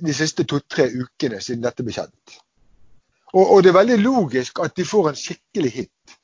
[0.01, 2.37] de siste to-tre ukene siden dette ble kjent.
[3.33, 6.17] Og, og det er veldig logisk at de får en skikkelig hit.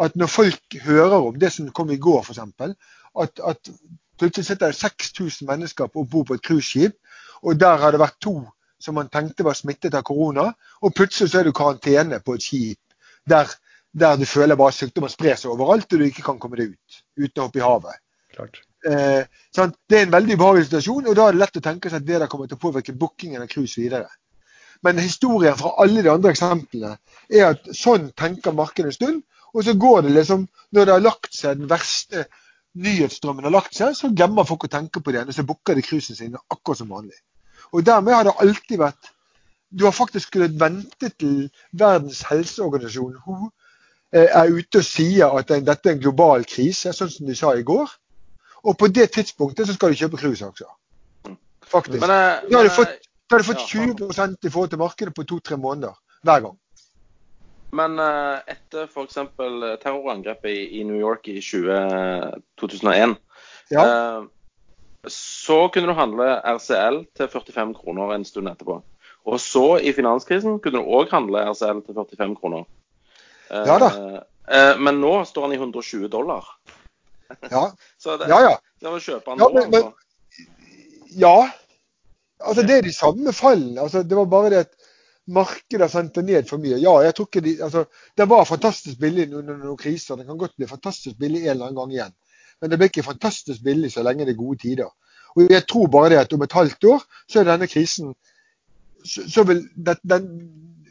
[0.00, 2.38] At når folk hører om det som kom i går, f.eks.,
[3.20, 3.70] at, at
[4.20, 6.94] plutselig sitter det 6000 mennesker på om bord på et cruiseskip,
[7.42, 8.36] og der har det vært to
[8.80, 10.46] som man tenkte var smittet av korona,
[10.80, 12.80] og plutselig så er du karantene på et skip
[13.28, 13.50] der,
[13.92, 17.02] der du føler bare sykdommen sprer seg overalt, og du ikke kan komme deg ut
[17.20, 18.00] uten å hoppe i havet.
[18.32, 18.62] Klart.
[18.88, 19.76] Eh, sant?
[19.88, 22.08] Det er en veldig ubehagelig situasjon, og da er det lett å tenke seg at
[22.08, 24.08] det der kommer til å påvirke bookingen av cruise videre.
[24.86, 26.94] Men historien fra alle de andre eksemplene
[27.28, 29.20] er at sånn tenker markedet en stund,
[29.50, 32.20] og så går det liksom Når det har lagt seg, den verste
[32.78, 35.84] nyhetsstrømmen har lagt seg, så glemmer folk å tenke på det og så booker de
[35.84, 37.16] cruisene sine akkurat som vanlig.
[37.74, 39.16] Og dermed har det alltid vært
[39.70, 41.44] Du har faktisk kunnet vente til
[41.78, 43.50] Verdens helseorganisasjon WHO
[44.10, 47.52] eh, er ute og sier at dette er en global krise, sånn som de sa
[47.54, 47.92] i går.
[48.66, 50.72] Og på det tidspunktet så skal de kjøpe cruiseaksjer.
[51.70, 52.00] Faktisk.
[52.00, 52.98] Men, men, Da har de fått,
[53.30, 55.94] da har de fått ja, 20% i forhold til markedet på to-tre måneder
[56.26, 56.58] hver gang.
[57.72, 59.14] Men eh, etter f.eks.
[59.82, 63.16] terrorangrepet i, New York i 20, 2001,
[63.70, 63.84] Ja.
[63.86, 64.24] eh,
[65.08, 68.80] så kunne du handle RCL til 45 kroner en stund etterpå.
[69.30, 72.66] Og så i finanskrisen kunne du òg handle RCL til 45 kroner.
[73.50, 73.90] Eh, Ja da.
[74.50, 76.44] eh, men nå står han i 120 dollar.
[77.50, 78.40] Ja, Så det, ja.
[78.50, 78.56] ja.
[78.80, 79.54] det var kjøpe han Ja, nå.
[79.54, 79.94] men- men- altså.
[81.16, 81.50] Ja.
[82.40, 83.80] Altså, det er de samme fallene.
[83.80, 84.70] Altså, det var bare det at
[85.30, 86.78] markedet har sendt det ned for mye.
[86.82, 87.84] Ja, jeg tror ikke de, altså,
[88.16, 90.16] Det var fantastisk billig under noen kriser.
[90.16, 92.16] Det kan godt bli fantastisk billig en eller annen gang igjen.
[92.60, 94.90] Men det blir ikke fantastisk billig så lenge det er gode tider.
[95.36, 98.14] Og jeg tror bare det at om et halvt år så er denne krisen
[99.04, 100.26] Så, så vil det, den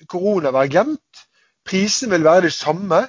[0.09, 1.19] korona være glemt.
[1.65, 3.03] Prisen vil være det samme.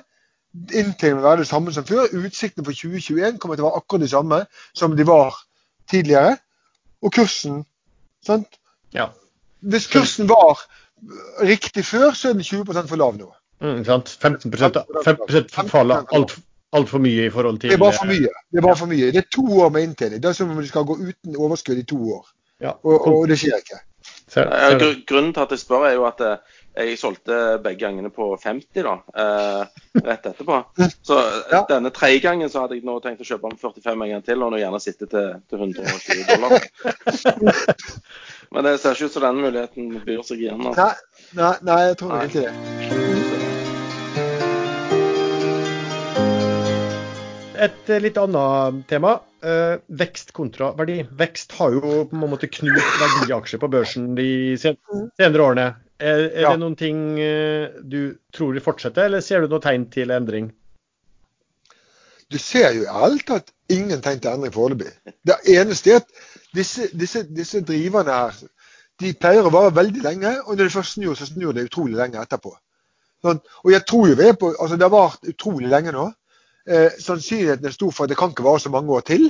[0.52, 2.10] Inntektene vil være det samme som før.
[2.12, 4.42] Utsiktene for 2021 kommer til å være akkurat det samme
[4.76, 5.38] som de var
[5.88, 6.36] tidligere.
[7.00, 7.62] Og kursen
[8.26, 8.60] sant?
[8.92, 9.08] Ja.
[9.60, 10.60] Hvis kursen var
[11.46, 13.30] riktig før, så er den 20 for lav nå.
[13.60, 14.08] Mm, sant?
[14.22, 16.42] 15 15 faller altfor
[16.72, 18.30] alt for mye i forhold til Det er bare for mye.
[18.52, 19.06] Det er bare for mye.
[19.10, 20.22] Det er to år med inntjening.
[20.22, 22.26] Det er som om du skal gå uten overskudd i to år.
[22.60, 22.76] Ja.
[22.84, 23.80] Og, og det skjer ikke.
[24.30, 28.12] Ser, ser grunnen til at jeg spør, er jo at eh, jeg solgte begge gangene
[28.14, 28.92] på 50 da,
[29.22, 30.60] eh, rett etterpå.
[31.08, 31.18] Så
[31.50, 31.64] ja.
[31.68, 34.44] denne tredje gangen så hadde jeg nå tenkt å kjøpe om 45 en gang til,
[34.44, 36.54] og nå gjerne sitte til, til 120 dollar.
[38.50, 40.64] Men det ser ikke ut som denne muligheten byr seg igjen.
[40.66, 40.90] Altså.
[40.90, 43.40] Nei, nei, nei, jeg tror ikke det.
[47.60, 49.18] et litt annet tema.
[49.44, 51.00] Eh, vekst kontra verdi.
[51.16, 55.66] Vekst har jo på en måte knust verdiaksjer på børsen de senere årene.
[56.00, 56.54] Er, er ja.
[56.54, 60.48] det noen ting eh, du tror vil fortsette, eller ser du noe tegn til endring?
[62.30, 64.94] Du ser jo i alt tatt ingen tegn til endring foreløpig.
[65.28, 66.14] Det eneste er at
[66.56, 68.40] disse, disse, disse, driverne her
[69.00, 71.96] de pleier å vare veldig lenge, og når de først snur, så snur det utrolig
[71.96, 72.52] lenge etterpå.
[73.24, 76.06] Sånn, og jeg tror jo vi er på, altså Det har vart utrolig lenge nå
[76.70, 79.28] eh, sannsynligheten er stor for at det kan ikke vare så mange år til.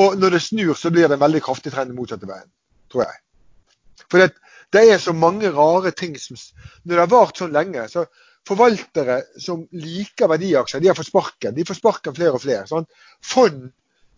[0.00, 2.48] Og når det snur, så blir det en veldig kraftig trend motsatte veien,
[2.92, 3.20] tror jeg.
[4.06, 4.30] For det,
[4.74, 6.38] det, er så mange rare ting som
[6.84, 8.04] Når det har vart så lenge, så
[8.46, 11.54] forvaltere som liker verdiaksjer, de har fått sparken.
[11.54, 12.66] De får sparken flere og flere.
[12.70, 12.86] Sånn.
[13.22, 13.68] Fond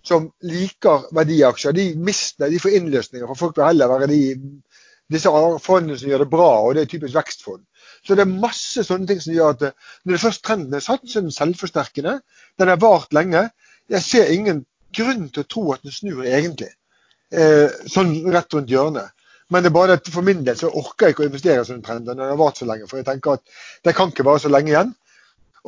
[0.07, 3.27] som liker verdiaksjer, de mister, de får innløsninger.
[3.31, 4.23] For folk vil heller være de,
[5.13, 5.31] disse
[5.63, 7.63] fondene som gjør det bra, og det er typisk vekstfond.
[8.03, 11.05] Så det er masse sånne ting som gjør at når det først trenden er satt,
[11.07, 12.19] så er den selvforsterkende.
[12.59, 13.47] Den har vart lenge.
[13.91, 14.65] Jeg ser ingen
[14.97, 16.73] grunn til å tro at den snur egentlig.
[17.33, 19.15] Eh, sånn rett rundt hjørnet.
[19.53, 21.69] Men det er bare at for min del så orker jeg ikke å investere i
[21.69, 22.89] sånne trender når den har vart så lenge.
[22.89, 24.93] For jeg tenker at det kan ikke vare så lenge igjen.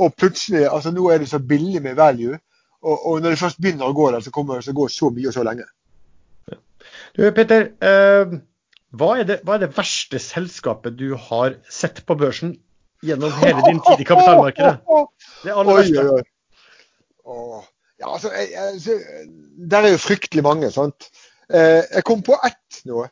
[0.00, 2.38] Og plutselig, altså nå er det så billig med value.
[2.84, 4.90] Og, og når det først begynner å gå der, så kommer det til å gå
[4.92, 5.64] så mye og så lenge.
[7.16, 8.34] Du Petter, eh,
[8.94, 12.56] hva er, det, hva er, det, verste selskapet du har sett på børsen
[13.04, 14.74] gjennom hele din tid i kapitalmarkedet?
[15.44, 16.04] Det aller verste.
[16.04, 16.24] Oi,
[17.24, 17.62] oi, oi.
[18.02, 18.50] Ja, altså, jeg,
[18.84, 19.28] jeg,
[19.70, 20.70] Der er jo fryktelig mange.
[20.74, 21.08] sant?
[21.48, 23.06] Eh, jeg kom på ett nå.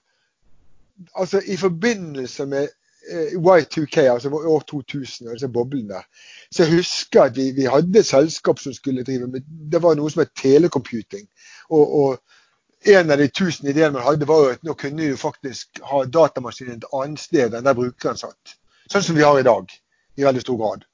[1.17, 2.69] Altså, I forbindelse med
[3.11, 6.05] Y2K, altså år 2000, og disse boblene der,
[6.55, 9.43] så jeg husker at vi, vi hadde et selskap som skulle drive med
[9.73, 11.27] Det var noe som het telecomputing.
[11.71, 12.23] og, og
[12.85, 16.81] en av de tusen ideene man hadde, var at nå kunne du faktisk ha datamaskinen
[16.81, 18.57] et annet sted enn der brukeren satt.
[18.91, 19.71] Sånn som vi har i dag,
[20.19, 20.87] i veldig stor grad.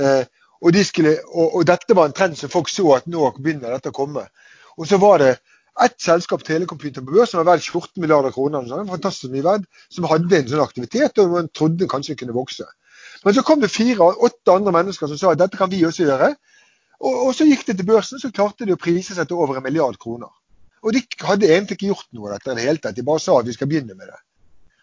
[0.00, 0.24] Eh,
[0.60, 3.72] og, de skulle, og, og, dette var en trend som folk så at nå begynner
[3.72, 4.26] dette å komme.
[4.76, 5.32] Og så var det
[5.84, 9.66] ett selskap, Telecomputer på børs, som var verdt 14 milliarder kroner, sånn, fantastisk mye verd,
[9.92, 12.66] som hadde en sånn aktivitet, og man trodde kanskje kunne vokse.
[13.24, 16.30] Men så kom det fire-åtte andre mennesker som sa at dette kan vi også gjøre.
[17.00, 19.60] Og, og så gikk det til børsen, så klarte de å prise seg til over
[19.60, 20.32] en milliard kroner.
[20.80, 22.96] Og de hadde egentlig ikke gjort noe av dette i det hele tatt.
[22.96, 24.18] De bare sa at vi skal begynne med det.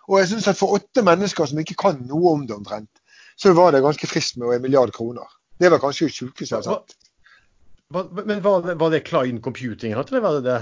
[0.08, 3.02] Og jeg synes at for åtte mennesker som ikke kan noe om det omtrent,
[3.38, 5.26] så var det ganske frist med en milliard kroner.
[5.58, 6.98] Det var kanskje sjukeste jeg har sett.
[7.90, 10.62] Men var det, var det Klein Computing, var det det?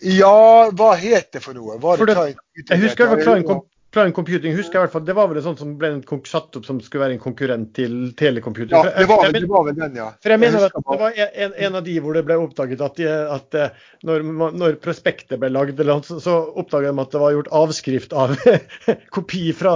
[0.00, 1.76] Ja, hva het det for noe?
[1.80, 5.02] Var det, det jeg husker det var Klein, Client Computing husker jeg i hvert fall,
[5.06, 5.88] det var vel sånn som ble
[6.30, 8.70] satt opp som skulle være en konkurrent til Telecomputing.
[8.70, 10.06] Ja, det var, det var vel den, ja.
[10.22, 13.00] For jeg mener at det var en, en, av de hvor det ble oppdaget at,
[13.00, 14.24] de, at eh, når,
[14.54, 18.36] når, prospektet ble lagd, så, så oppdaget de at det var gjort avskrift av
[19.16, 19.74] kopi fra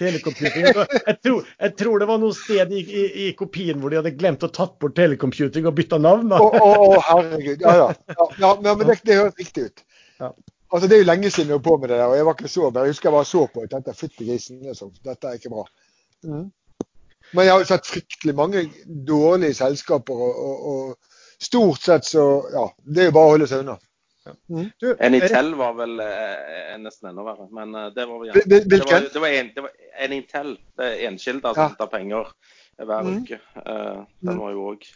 [0.00, 0.68] Telecomputing.
[0.68, 4.16] Jeg tror, jeg tror, det var noe sted i, i, i, kopien hvor de hadde
[4.18, 6.36] glemt å tatt bort Telecomputing og bytta navn.
[6.36, 7.64] Å, oh, oh, herregud.
[7.64, 7.92] Ja, ja.
[8.12, 9.88] ja, ja men det, det høres riktig ut.
[10.20, 10.34] Ja.
[10.74, 12.34] Altså, Det er jo lenge siden jeg var på med det der, og jeg var
[12.34, 14.62] ikke så, jeg husker jeg bare så på dette er fytti grisen.
[14.66, 14.90] Liksom.
[15.04, 15.64] Dette er ikke bra.
[16.26, 16.48] Mm.
[17.34, 18.62] Men jeg har jo sett fryktelig mange
[19.08, 23.48] dårlige selskaper, og, og, og stort sett så Ja, det er jo bare å holde
[23.50, 23.78] seg unna.
[24.48, 24.70] Mm.
[25.04, 28.44] Enitel var vel eh, nesten enda verre, men eh, det var jo ja.
[28.44, 29.08] Hvilken?
[29.12, 29.74] Det var, en, det var
[30.06, 31.88] Enitel, det er enskilde som ja.
[31.92, 32.30] penger
[32.80, 33.18] hver mm.
[33.20, 33.38] uke.
[33.60, 34.88] Uh, den var jo òg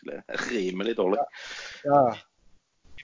[0.49, 1.22] rimelig dårlig.
[1.87, 2.16] Ja, ja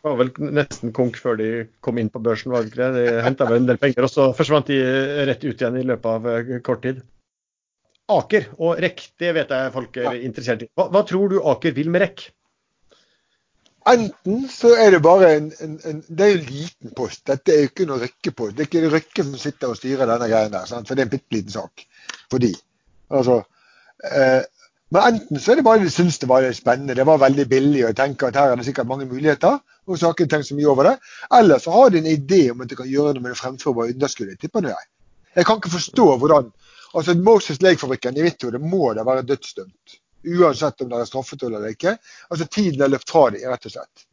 [0.04, 1.48] var vel nesten konk før de
[1.84, 3.02] kom inn på børsen, var det ikke det?
[3.08, 4.78] De henta vel en del penger, og så forsvant de
[5.30, 7.02] rett ut igjen i løpet av eh, kort tid.
[8.12, 10.68] Aker og REC, det vet jeg folk er interessert i.
[10.76, 12.26] Hva, hva tror du Aker vil med REC?
[13.88, 17.24] Enten så er det bare en, en, en Det er jo en liten post.
[17.28, 18.56] Dette er jo ikke noe Røkke-post.
[18.56, 20.88] Det er ikke Røkke som sitter og styrer denne greien der, sant?
[20.88, 21.84] for det er en bitte liten sak
[22.32, 22.52] for de.
[23.12, 23.42] Altså,
[24.08, 24.42] eh,
[24.92, 27.82] men enten så er det bare de syns det var spennende, det var veldig billig,
[27.82, 30.48] og jeg tenker at her er det sikkert mange muligheter og så har ikke tenkt
[30.48, 30.94] så mye over det.
[31.38, 33.94] Eller så har de en idé om at de kan gjøre noe med det fremførbare
[33.94, 34.40] underskuddet.
[34.40, 34.88] tipper jeg.
[35.34, 36.50] Jeg kan ikke forstå hvordan
[36.94, 40.00] altså Moses Lake-fabrikken i mitt hode må da være dødsdømt.
[40.24, 41.96] Uansett om det er straffet eller ikke.
[42.30, 44.06] Altså Tiden er løpt fra dem, rett og slett.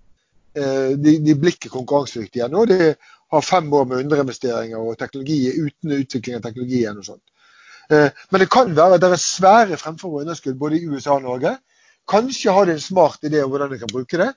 [0.57, 2.65] Eh, de, de blir ikke konkurransedyktige nå.
[2.67, 2.93] De
[3.32, 7.24] har fem år med underinvesteringer og teknologi uten utvikling av teknologien og sånt.
[7.91, 11.28] Eh, men det kan være at det er svære fremfor- underskudd både i USA og
[11.28, 11.55] Norge.
[12.11, 14.34] Kanskje har de en smart idé om hvordan de kan bruke det.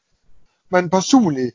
[0.71, 1.51] Men personlig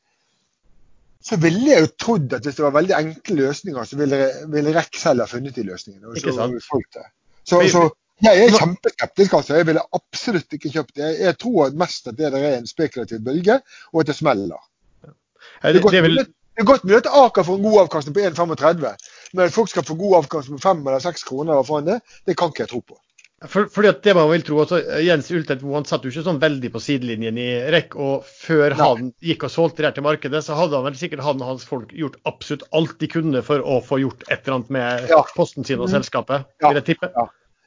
[1.24, 4.20] så ville jeg jo trodd at hvis det var veldig enkle løsninger, så ville,
[4.53, 6.07] ville selv ha funnet de løsningene.
[6.07, 7.07] Og så, så, det.
[7.43, 7.84] så, så
[8.24, 9.34] jeg er kjempeskeptisk.
[9.34, 9.55] altså.
[9.60, 11.10] Jeg ville absolutt ikke kjøpt det.
[11.20, 13.60] Jeg tror mest at det der er en spekulativ bølge,
[13.93, 14.62] og at det smeller.
[15.03, 16.18] Eh, Det Det, det vil...
[16.18, 18.95] det er godt mulig at Aker får en god avkastning på 1,35,
[19.34, 22.38] men at folk skal få god avkastning på 5 eller 6 kroner, eller det, det
[22.38, 22.99] kan ikke jeg tro på.
[23.48, 26.42] For, fordi at det man vil tro, altså, Jens Ultvedt han satt jo ikke sånn
[26.42, 27.96] veldig på sidelinjen i REC.
[27.96, 28.80] Og før Nei.
[28.82, 31.48] han gikk og solgte det her til markedet, så hadde han vel sikkert han og
[31.54, 35.08] hans folk gjort absolutt alt de kunne for å få gjort et eller annet med
[35.14, 35.22] Ja.
[35.38, 35.96] posten sin og Mhm.
[36.02, 36.68] selskapet, Ja.
[36.74, 37.12] vil jeg tippe.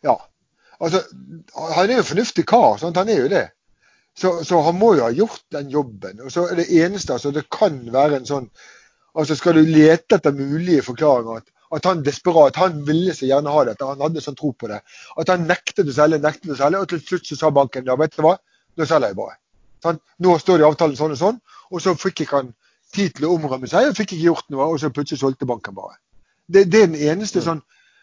[0.05, 0.17] Ja.
[0.81, 1.01] Altså,
[1.55, 2.97] han er jo en fornuftig kar, sant?
[2.97, 3.51] han er jo det.
[4.15, 6.21] Så, så han må jo ha gjort den jobben.
[6.21, 8.51] Og så er det eneste, altså det kan være en sånn
[9.15, 13.53] altså Skal du lete etter mulige forklaringer at, at han desperat, han ville så gjerne
[13.53, 14.83] ha dette, han hadde sånn tro på det.
[15.21, 17.97] At han nektet å selge, nektet å selge, og til slutt så sa banken ja,
[18.01, 18.37] vet du hva,
[18.77, 19.39] nå selger jeg bare.
[19.83, 21.39] Sånn, Nå står det i avtalen sånn og sånn,
[21.73, 22.53] og så fikk ikke han
[22.93, 25.75] tid til å omrømme seg, og fikk ikke gjort noe, og så plutselig solgte banken
[25.75, 25.97] bare.
[26.47, 27.63] Det, det er den eneste sånn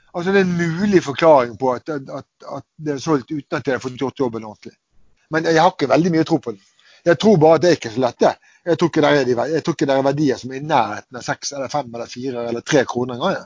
[0.09, 3.67] Altså det er en mulig forklaring på at, at, at det er solgt uten at
[3.67, 4.73] jeg har fått gjort jobben ordentlig.
[5.29, 6.63] Men jeg har ikke veldig mye tro på den.
[7.05, 8.17] Jeg tror bare at det er ikke så lett.
[8.23, 8.31] det.
[8.65, 10.65] Jeg tror ikke det er, de, jeg tror ikke det er verdier som er i
[10.65, 13.45] nærheten av seks eller fem eller fire eller tre kroner engang.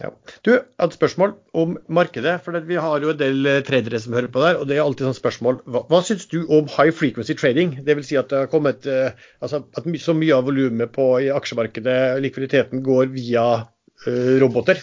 [0.00, 0.08] Ja.
[0.46, 2.38] Du, et spørsmål om markedet.
[2.44, 4.84] for Vi har jo en del eh, tradere som hører på der, og det er
[4.84, 5.60] alltid sånn spørsmål.
[5.66, 7.76] Hva, hva syns du om high frequency trading?
[7.84, 8.08] Dvs.
[8.08, 9.12] Si at det har kommet eh,
[9.44, 14.80] altså at så mye av volumet i aksjemarkedet, likviditeten, går via uh, roboter.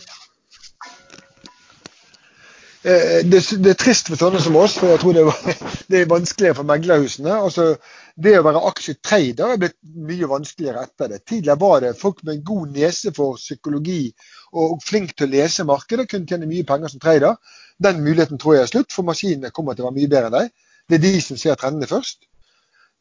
[2.84, 5.24] Eh, det, det er trist for sånne som oss, for jeg tror det,
[5.92, 7.34] det er vanskeligere for meglerhusene.
[7.36, 7.74] Altså,
[8.16, 9.76] det å være aksjetrader er blitt
[10.08, 11.22] mye vanskeligere etter det.
[11.28, 14.14] Tidligere var det folk med en god nese for psykologi
[14.56, 17.36] og flink til å lese markedet, kunne tjene mye penger som trader.
[17.84, 20.38] Den muligheten tror jeg er slutt, for maskinene kommer til å være mye bedre enn
[20.38, 20.54] deg.
[20.90, 22.24] Det er de som ser trendene først.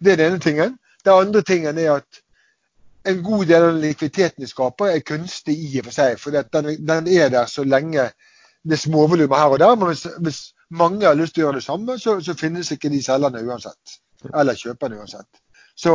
[0.02, 0.74] Det er den ene tingen.
[1.06, 2.22] Den andre tingen er at
[3.08, 6.18] en god del av likviditeten de skaper, er kunstig i og for seg.
[6.20, 8.10] For den, den er der så lenge
[8.68, 9.74] det småvolumer her og der.
[9.80, 10.40] Men hvis, hvis
[10.70, 13.98] mange har lyst til å gjøre det samme, så, så finnes ikke de selgerne uansett.
[14.34, 15.28] Eller kjøperne uansett.
[15.78, 15.94] Så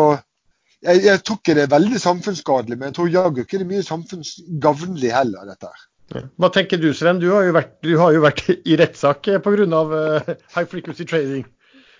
[0.83, 3.73] jeg, jeg tror ikke det er veldig samfunnsskadelig, men jeg tror jaggu ikke det er
[3.73, 5.89] mye samfunnsgavnlig heller, dette her.
[6.37, 7.21] Hva tenker du Sven?
[7.21, 9.83] Du har jo vært, du har jo vært i rettssak pga.
[9.93, 11.45] Uh, high frequency trading.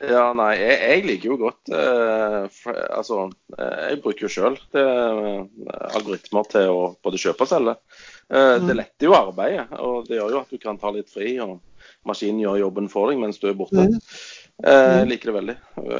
[0.04, 4.58] Ja, nei, jeg, jeg liker jo godt uh, for, Altså, eh, jeg bruker jo sjøl
[4.76, 7.78] algoritmer til å både kjøpe og selge.
[8.32, 11.40] Eh, Det letter jo arbeidet, og det gjør jo at du kan ta litt fri,
[11.40, 11.60] og
[12.06, 13.76] maskinen gjør jobben for deg mens du er borte.
[13.76, 14.00] Mm.
[14.64, 15.58] Eh, Jeg liker det veldig,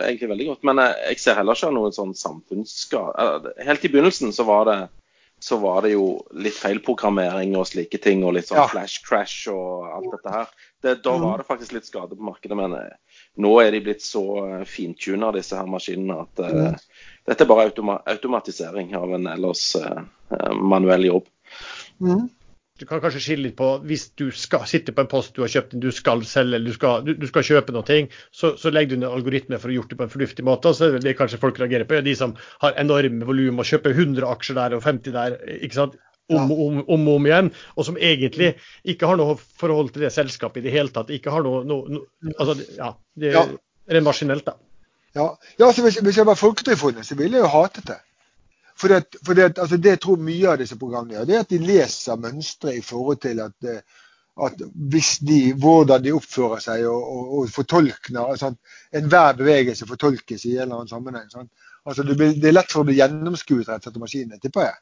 [0.08, 0.64] egentlig veldig godt.
[0.64, 3.54] Men eh, jeg ser heller ikke noen sånn samfunnsskade.
[3.66, 4.82] Helt i begynnelsen så var det
[5.44, 8.68] så var det jo litt feilprogrammering og slike ting, og litt sånn Ja.
[8.72, 10.48] flash crash og alt dette her.
[10.82, 12.72] Det, da var det faktisk litt skade på markedet, men
[13.38, 16.78] nå er de blitt så fintuna, disse her maskinene, at Mm.
[17.28, 21.28] dette er bare automa automatisering av en ellers eh, manuell jobb.
[22.04, 22.30] Mm.
[22.82, 25.52] Du kan kanskje skille litt på hvis du skal sitte på en post du har
[25.54, 27.98] kjøpt, du skal selge eller du skal, du, du skal kjøpe noe,
[28.34, 30.72] så, så legger du ned algoritmer for å gjøre det på en fornuftig måte.
[30.74, 32.34] så det er kanskje folk reagerer på, de som
[32.64, 35.38] har enorme volum og kjøper 100 aksjer der og 50 der.
[35.60, 36.00] ikke sant?
[36.34, 38.54] Om og om, om, om igjen, og som egentlig
[38.90, 41.12] ikke har noe forhold til det selskapet i det hele tatt.
[41.14, 43.44] ikke har noe, noe, noe altså, ja, det Ja.
[43.92, 44.56] er maskinelt, da.
[45.14, 45.28] Ja,
[45.60, 48.00] ja så hvis, hvis jeg var Folketrygdfondet, så ville jeg jo hatet det.
[48.84, 51.44] For det, for det, altså det jeg tror mye av disse programmene gjør, det er
[51.46, 54.02] at de leser mønstre i forhold til at, eh,
[54.44, 58.52] at hvis de, hvordan de oppfører seg og, og, og fortolkner altså
[59.00, 61.30] Enhver bevegelse fortolkes i en eller annen sammenheng.
[61.32, 61.48] Sånn.
[61.88, 64.42] Altså det, blir, det er lett for å bli gjennomskuet rett og slett av maskinene,
[64.44, 64.82] tipper jeg.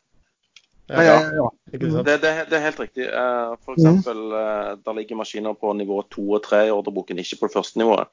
[0.92, 1.18] Ja, ja.
[1.38, 1.48] Ja.
[1.72, 3.06] Det, det, det er helt riktig.
[3.06, 3.66] F.eks.
[3.68, 7.52] For eksempel, eh, der ligger maskiner på nivå 2 og 3 i ordreboken, ikke på
[7.52, 8.10] det første nivået.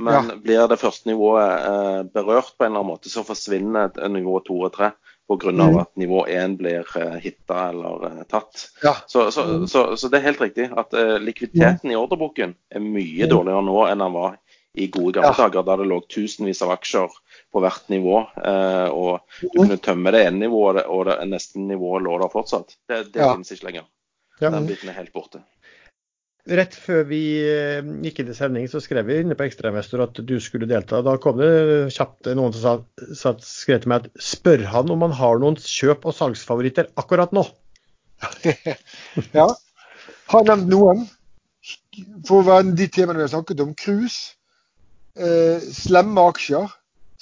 [0.00, 4.40] Men blir det første nivået eh, berørt på en eller annen måte, så forsvinner nivå
[4.48, 4.90] 2 og 3
[5.26, 5.50] pga.
[5.52, 5.78] Mm.
[5.78, 8.68] at nivå 1 blir uh, hitta eller uh, tatt.
[8.82, 8.96] Ja.
[9.06, 13.26] Så, så, så, så det er helt riktig at uh, likviditeten i ordreboken er mye
[13.30, 14.36] dårligere nå enn den var
[14.76, 15.46] i gode gamle Ja.
[15.48, 17.08] dager, da det lå tusenvis av aksjer
[17.52, 18.18] på hvert nivå.
[18.36, 22.76] Uh, og du kunne tømme det ene nivået, og det neste nivået lå der fortsatt.
[22.88, 23.32] Det, det Ja.
[23.32, 23.86] finnes ikke lenger.
[24.40, 24.50] Ja.
[24.52, 25.40] Den biten er helt borte.
[26.46, 30.20] Rett før vi eh, gikk inn i sending, så skrev vi inne på Ekstrainvestor at
[30.28, 31.00] du skulle delta.
[31.02, 31.50] Da kom det
[31.96, 32.84] kjapt noen som
[33.18, 37.34] sa, skrev til meg at spør han om han har noen kjøp- og salgsfavoritter akkurat
[37.34, 37.42] nå.
[39.40, 39.48] ja.
[40.30, 41.04] Har nevnt noen.
[42.28, 43.74] For å være de temaene vi har snakket om.
[43.74, 44.36] Cruise.
[45.18, 46.70] Eh, slemme aksjer,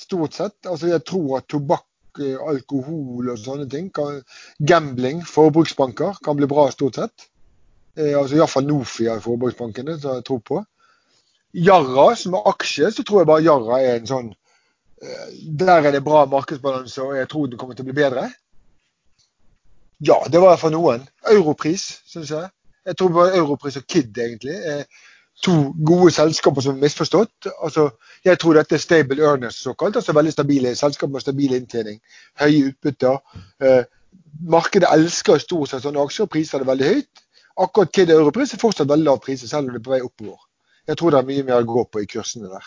[0.04, 0.58] stort sett.
[0.68, 3.88] Altså Jeg tror at tobakk eh, alkohol og sånne ting.
[3.94, 4.20] Kan,
[4.60, 7.30] gambling, forbruksbanker, kan bli bra stort sett.
[7.96, 10.62] Eh, altså Iallfall Nofi av forbruksbankene, som jeg tror på.
[11.54, 15.28] Jarra, som er aksje, så tror jeg bare Jarra er en sånn eh,
[15.62, 18.28] Der er det bra markedsbalanse, og jeg tror den kommer til å bli bedre.
[20.04, 21.06] Ja, det var for noen.
[21.30, 22.50] Europris, syns jeg.
[22.84, 24.82] Jeg tror bare Europris og Kid egentlig er
[25.42, 25.54] to
[25.86, 27.48] gode selskaper som er misforstått.
[27.62, 27.88] Altså,
[28.26, 29.96] jeg tror dette er stable earners, såkalt.
[29.96, 32.00] altså Veldig stabile selskaper med stabil inntjening.
[32.40, 33.22] Høye utbytter.
[33.62, 33.84] Eh,
[34.50, 37.23] markedet elsker stort sett sånne aksjer, og priser det veldig høyt.
[37.60, 40.40] Akkurat Kid Europris er fortsatt veldig lav pris, selv om det er på vei oppover.
[40.88, 42.66] Jeg tror det er mye mer å gå på i kursene der.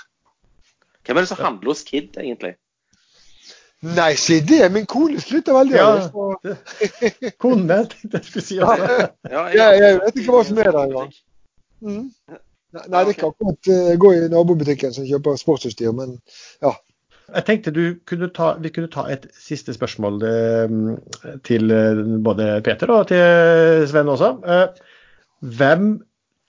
[1.06, 2.56] Hvem er det som handler hos Kid, egentlig?
[3.86, 4.64] Nei, si det!
[4.74, 5.90] Min kone slutter veldig Ja.
[6.10, 6.56] av det.
[7.44, 8.56] Kone, tenkte jeg skulle si.
[8.58, 8.74] Ja,
[9.54, 11.12] Jeg, jeg vet ikke hva som er der engang.
[11.86, 12.08] Mm.
[12.74, 16.18] Nei, det er ikke akkurat uh, gå i nabobutikken som kjøper sportsutstyr, men
[16.66, 16.74] ja.
[17.28, 20.76] Jeg tenkte du kunne ta, vi kunne ta et siste spørsmål eh,
[21.48, 24.30] til eh, både Peter og til Sven også.
[24.48, 24.94] Eh,
[25.60, 25.90] hvem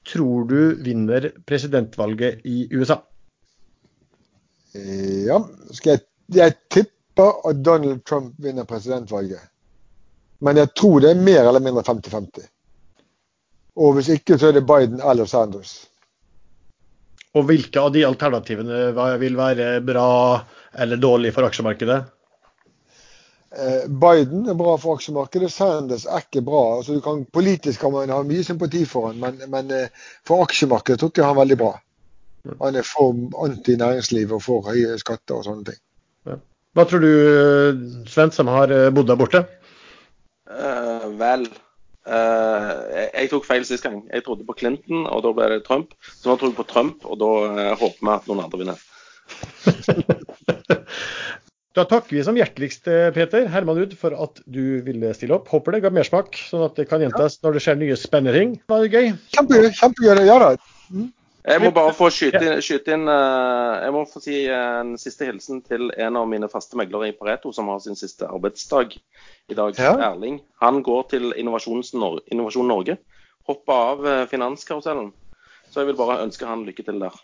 [0.06, 3.00] tror du vinner presidentvalget i USA?
[4.78, 5.40] Ja.
[5.74, 6.04] Skal jeg,
[6.36, 9.42] jeg tipper at Donald Trump vinner presidentvalget.
[10.46, 12.46] Men jeg tror det er mer eller mindre 50-50.
[13.82, 15.88] Og hvis ikke, så er det Biden eller Sanders.
[17.34, 20.06] Og hvilke av de alternativene vil være bra
[20.74, 21.98] eller dårlig for aksjemarkedet?
[23.56, 26.62] Eh, Biden er bra for aksjemarkedet, Sanders er ikke bra.
[26.78, 30.44] Altså, du kan, politisk kan man ha mye sympati for han, men, men eh, for
[30.44, 31.74] aksjemarkedet tror jeg han er veldig bra.
[32.60, 35.80] Han er for anti-næringsliv og for høye skatter og sånne ting.
[36.76, 37.12] Hva tror du,
[38.06, 39.40] Sven, som har eh, bodd der borte?
[40.48, 41.42] Uh, vel
[42.08, 43.98] uh, jeg, jeg tok feil sist gang.
[44.12, 45.96] Jeg trodde på Clinton, og da ble det Trump.
[46.06, 48.86] Så nå tror jeg på Trump, og da uh, håper vi at noen andre vinner.
[51.76, 55.50] Da takker vi som hjerteligst Peter Peter Hermanrud for at du ville stille opp.
[55.52, 58.56] Håper det ga mersmak, sånn at det kan gjentas når det skjer nye spennende ting.
[58.72, 59.12] Var det gøy?
[59.36, 59.70] Kjempegøy.
[59.76, 60.50] kjempegøy, Ja da.
[61.48, 65.28] Jeg må bare få skyte inn, skyte inn eh, Jeg må få si en siste
[65.28, 69.56] hilsen til en av mine faste meglere i Pareto, som har sin siste arbeidsdag i
[69.56, 69.78] dag.
[69.78, 69.94] Ja.
[70.10, 70.42] Erling.
[70.60, 72.98] Han går til Nor Innovasjon Norge.
[73.48, 75.12] Hopper av eh, finanskarusellen.
[75.70, 77.16] Så jeg vil bare ønske han lykke til der.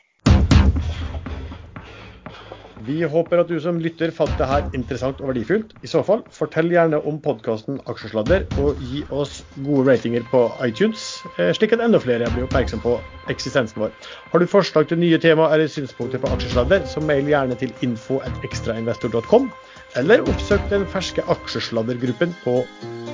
[2.85, 5.73] Vi håper at du som lytter fant det her interessant og verdifullt.
[5.85, 11.07] I så fall, fortell gjerne om podkasten Aksjesladder, og gi oss gode ratinger på iTunes,
[11.39, 12.99] eh, slik at enda flere blir oppmerksom på
[13.33, 13.95] eksistensen vår.
[14.33, 19.51] Har du forslag til nye tema eller synspunkter på Aksjesladder, så mail gjerne til info.ekstrainvestor.com,
[19.97, 22.61] eller oppsøk den ferske Aksjesladdergruppen på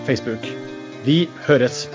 [0.09, 0.51] Facebook.
[1.07, 1.87] Vi høres!